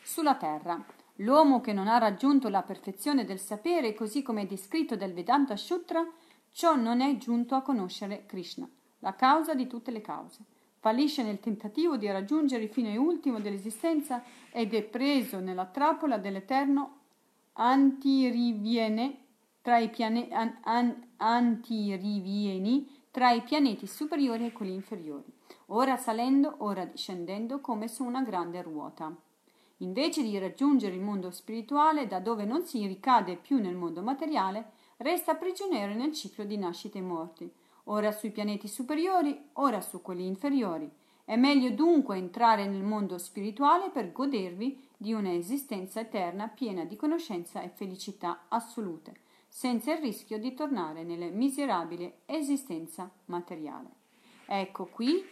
sulla 0.02 0.34
terra. 0.34 0.84
L'uomo 1.16 1.60
che 1.60 1.72
non 1.72 1.86
ha 1.86 1.98
raggiunto 1.98 2.48
la 2.48 2.62
perfezione 2.62 3.24
del 3.24 3.38
sapere, 3.38 3.94
così 3.94 4.22
come 4.22 4.42
è 4.42 4.46
descritto 4.46 4.96
dal 4.96 5.12
Vedanta 5.12 5.56
Sutra, 5.56 6.04
ciò 6.50 6.74
non 6.74 7.00
è 7.00 7.16
giunto 7.16 7.54
a 7.54 7.62
conoscere 7.62 8.26
Krishna, 8.26 8.68
la 8.98 9.14
causa 9.14 9.54
di 9.54 9.68
tutte 9.68 9.92
le 9.92 10.00
cause 10.00 10.44
fallisce 10.82 11.22
nel 11.22 11.38
tentativo 11.38 11.96
di 11.96 12.10
raggiungere 12.10 12.64
il 12.64 12.68
fine 12.68 12.96
ultimo 12.96 13.38
dell'esistenza 13.38 14.24
ed 14.50 14.74
è 14.74 14.82
preso 14.82 15.38
nella 15.38 15.66
trappola 15.66 16.18
dell'eterno 16.18 16.96
antiriviene 17.52 19.18
tra 19.62 19.78
i, 19.78 19.90
piane, 19.90 20.26
an, 20.32 20.58
an, 20.62 21.06
antirivieni 21.18 22.98
tra 23.12 23.30
i 23.30 23.42
pianeti 23.42 23.86
superiori 23.86 24.44
e 24.44 24.50
quelli 24.50 24.74
inferiori, 24.74 25.32
ora 25.66 25.96
salendo, 25.96 26.56
ora 26.58 26.90
scendendo 26.94 27.60
come 27.60 27.86
su 27.86 28.02
una 28.02 28.22
grande 28.22 28.60
ruota. 28.60 29.14
Invece 29.78 30.24
di 30.24 30.36
raggiungere 30.36 30.96
il 30.96 31.00
mondo 31.00 31.30
spirituale, 31.30 32.08
da 32.08 32.18
dove 32.18 32.44
non 32.44 32.64
si 32.64 32.84
ricade 32.88 33.36
più 33.36 33.60
nel 33.60 33.76
mondo 33.76 34.02
materiale, 34.02 34.72
resta 34.96 35.36
prigioniero 35.36 35.94
nel 35.94 36.12
ciclo 36.12 36.42
di 36.42 36.56
nascite 36.56 36.98
e 36.98 37.02
morti, 37.02 37.52
ora 37.84 38.12
sui 38.12 38.30
pianeti 38.30 38.68
superiori, 38.68 39.50
ora 39.54 39.80
su 39.80 40.02
quelli 40.02 40.26
inferiori. 40.26 40.90
È 41.24 41.36
meglio 41.36 41.70
dunque 41.70 42.16
entrare 42.16 42.66
nel 42.66 42.82
mondo 42.82 43.16
spirituale 43.18 43.90
per 43.90 44.12
godervi 44.12 44.88
di 44.96 45.12
una 45.12 45.32
esistenza 45.32 46.00
eterna 46.00 46.48
piena 46.48 46.84
di 46.84 46.96
conoscenza 46.96 47.62
e 47.62 47.68
felicità 47.68 48.44
assolute, 48.48 49.14
senza 49.48 49.92
il 49.92 50.00
rischio 50.00 50.38
di 50.38 50.54
tornare 50.54 51.04
nella 51.04 51.26
miserabile 51.26 52.20
esistenza 52.26 53.10
materiale. 53.26 53.88
Ecco 54.46 54.86
qui 54.86 55.24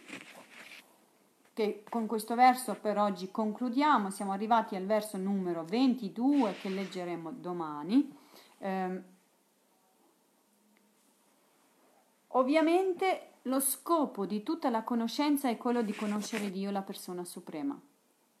che 1.53 1.83
con 1.89 2.07
questo 2.07 2.35
verso 2.35 2.75
per 2.75 2.97
oggi 2.97 3.29
concludiamo, 3.29 4.09
siamo 4.09 4.31
arrivati 4.31 4.75
al 4.75 4.85
verso 4.85 5.17
numero 5.17 5.65
22 5.65 6.55
che 6.61 6.69
leggeremo 6.69 7.31
domani. 7.31 8.17
Eh, 8.57 9.01
Ovviamente 12.33 13.31
lo 13.43 13.59
scopo 13.59 14.25
di 14.25 14.43
tutta 14.43 14.69
la 14.69 14.83
conoscenza 14.83 15.49
è 15.49 15.57
quello 15.57 15.81
di 15.81 15.93
conoscere 15.93 16.51
Dio, 16.51 16.71
la 16.71 16.81
persona 16.81 17.25
suprema. 17.25 17.79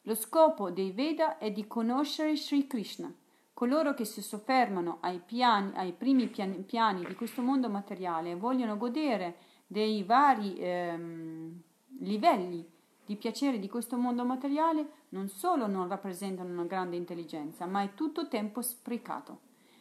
Lo 0.03 0.15
scopo 0.15 0.71
dei 0.71 0.91
Veda 0.91 1.37
è 1.37 1.51
di 1.51 1.67
conoscere 1.67 2.35
Sri 2.37 2.67
Krishna. 2.67 3.13
Coloro 3.53 3.93
che 3.93 4.05
si 4.05 4.21
soffermano 4.21 4.97
ai, 5.01 5.19
piani, 5.19 5.71
ai 5.75 5.91
primi 5.91 6.27
piani, 6.27 6.59
piani, 6.61 7.05
di 7.05 7.15
questo 7.15 7.41
mondo 7.41 7.69
materiale 7.69 8.31
e 8.31 8.35
vogliono 8.35 8.77
godere 8.77 9.35
dei 9.67 10.03
vari 10.03 10.55
ehm, 10.57 11.61
livelli 11.99 12.67
di 13.05 13.15
piacere 13.17 13.59
di 13.59 13.67
questo 13.67 13.97
mondo 13.97 14.23
materiale 14.23 14.99
non 15.09 15.27
solo 15.27 15.67
non 15.67 15.89
rappresentano 15.89 16.49
una 16.49 16.63
grande 16.63 16.95
intelligenza, 16.95 17.65
ma 17.65 17.83
è 17.83 17.93
tutto 17.93 18.27
tempo 18.27 18.61
sprecato. 18.61 19.39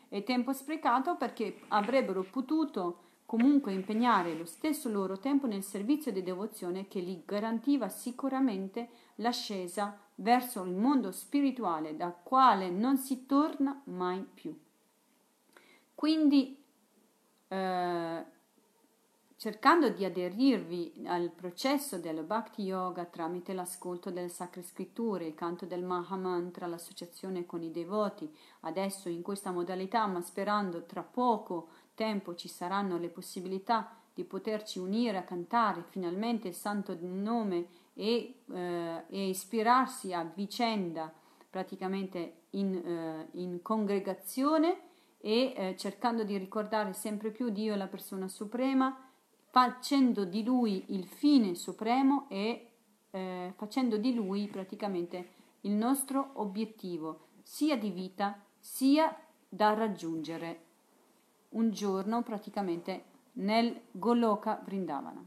È 0.09 0.23
tempo 0.25 0.53
sprecato 0.53 1.17
perché 1.17 1.61
avrebbero 1.69 2.25
potuto 2.25 3.10
comunque 3.31 3.73
impegnare 3.73 4.35
lo 4.35 4.45
stesso 4.45 4.89
loro 4.89 5.21
tempo 5.21 5.47
nel 5.47 5.63
servizio 5.63 6.11
di 6.11 6.21
devozione 6.21 6.89
che 6.89 6.99
gli 7.01 7.23
garantiva 7.25 7.89
sicuramente 7.89 8.89
l'ascesa 9.17 9.97
verso 10.17 10.65
il 10.65 10.73
mondo 10.73 11.13
spirituale 11.13 11.95
dal 11.95 12.25
quale 12.25 12.71
non 12.71 12.97
si 12.97 13.27
torna 13.27 13.83
mai 13.85 14.27
più. 14.35 14.53
Quindi 15.95 16.61
eh, 17.47 18.25
cercando 19.37 19.89
di 19.91 20.05
aderirvi 20.05 21.05
al 21.07 21.31
processo 21.31 21.99
del 21.99 22.25
Bhakti 22.25 22.63
Yoga 22.63 23.05
tramite 23.05 23.53
l'ascolto 23.53 24.11
delle 24.11 24.29
sacre 24.29 24.63
scritture, 24.63 25.25
il 25.25 25.37
canto 25.37 25.67
del 25.67 25.85
Mahamantra, 25.85 26.67
l'associazione 26.67 27.47
con 27.47 27.63
i 27.63 27.71
devoti, 27.71 28.29
adesso 28.63 29.09
in 29.09 29.23
questa 29.23 29.53
modalità, 29.53 30.05
ma 30.09 30.21
sperando 30.21 30.85
tra 30.85 31.03
poco 31.05 31.69
tempo 32.01 32.35
ci 32.35 32.49
saranno 32.49 32.97
le 32.97 33.11
possibilità 33.11 33.95
di 34.15 34.25
poterci 34.25 34.79
unire 34.79 35.19
a 35.19 35.23
cantare 35.23 35.85
finalmente 35.87 36.49
il 36.49 36.55
santo 36.55 36.97
nome 36.99 37.67
e, 37.93 38.37
eh, 38.51 39.05
e 39.07 39.29
ispirarsi 39.29 40.15
a 40.15 40.25
vicenda 40.25 41.13
praticamente 41.51 42.45
in, 42.53 42.75
eh, 42.75 43.29
in 43.33 43.61
congregazione 43.61 44.79
e 45.21 45.53
eh, 45.55 45.77
cercando 45.77 46.25
di 46.25 46.39
ricordare 46.39 46.95
sempre 46.95 47.31
più 47.31 47.51
Dio 47.51 47.77
la 47.77 47.87
persona 47.87 48.29
suprema 48.29 48.97
facendo 49.51 50.25
di 50.25 50.43
lui 50.43 50.87
il 50.95 51.05
fine 51.05 51.55
supremo 51.55 52.25
e 52.31 52.71
eh, 53.11 53.53
facendo 53.57 53.99
di 53.99 54.15
lui 54.15 54.49
praticamente 54.49 55.33
il 55.63 55.73
nostro 55.73 56.31
obiettivo, 56.37 57.27
sia 57.43 57.77
di 57.77 57.91
vita 57.91 58.43
sia 58.59 59.15
da 59.47 59.75
raggiungere 59.75 60.69
un 61.51 61.71
giorno 61.71 62.23
praticamente 62.23 63.05
nel 63.33 63.81
Goloka 63.91 64.61
Vrindavana. 64.65 65.25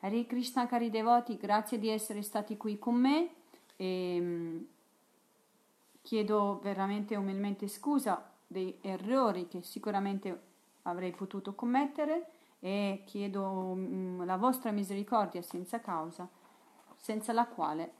Hare 0.00 0.26
Krishna 0.26 0.66
cari 0.66 0.90
devoti, 0.90 1.36
grazie 1.36 1.78
di 1.78 1.88
essere 1.88 2.22
stati 2.22 2.56
qui 2.56 2.78
con 2.78 2.94
me 2.96 3.30
e 3.76 4.14
ehm, 4.16 4.66
chiedo 6.02 6.60
veramente 6.62 7.16
umilmente 7.16 7.68
scusa 7.68 8.30
dei 8.46 8.76
errori 8.82 9.48
che 9.48 9.62
sicuramente 9.62 10.52
avrei 10.82 11.12
potuto 11.12 11.54
commettere 11.54 12.26
e 12.60 13.02
chiedo 13.06 13.74
mm, 13.74 14.22
la 14.24 14.36
vostra 14.36 14.70
misericordia 14.70 15.40
senza 15.42 15.80
causa, 15.80 16.28
senza 16.96 17.32
la 17.32 17.46
quale 17.46 17.92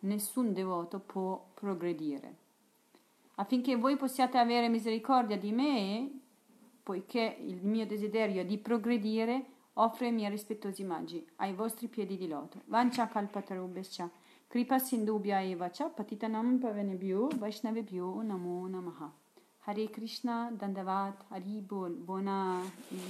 nessun 0.00 0.52
devoto 0.52 0.98
può 0.98 1.42
progredire. 1.54 2.46
Affinché 3.36 3.76
voi 3.76 3.96
possiate 3.96 4.36
avere 4.36 4.68
misericordia 4.68 5.38
di 5.38 5.52
me, 5.52 6.10
poiché 6.88 7.36
il 7.40 7.66
mio 7.66 7.84
desiderio 7.84 8.40
è 8.40 8.46
di 8.46 8.56
progredire, 8.56 9.44
offro 9.74 10.06
i 10.06 10.10
miei 10.10 10.30
rispettosi 10.30 10.84
magi 10.84 11.22
ai 11.36 11.52
vostri 11.52 11.86
piedi 11.86 12.16
di 12.16 12.26
loto. 12.26 12.62
Vancha 12.64 13.06
kalpatarubhescha, 13.06 14.08
kripa 14.46 14.78
sindubhya 14.78 15.42
evacha, 15.42 15.90
patitanam 15.90 16.58
pavenebhyo, 16.58 17.28
vaishnavebhyo 17.36 18.22
namo 18.22 18.66
namaha. 18.68 19.12
Hare 19.66 19.90
Krishna, 19.90 20.50
Dandavat, 20.50 21.26
Hari 21.28 21.60
Bol, 21.60 21.92
buona, 21.92 22.58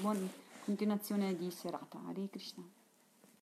buona 0.01 0.26
continuazione 0.64 1.37
di 1.37 1.49
serata. 1.53 2.01
Hare 2.09 2.29
Krishna. 2.29 2.78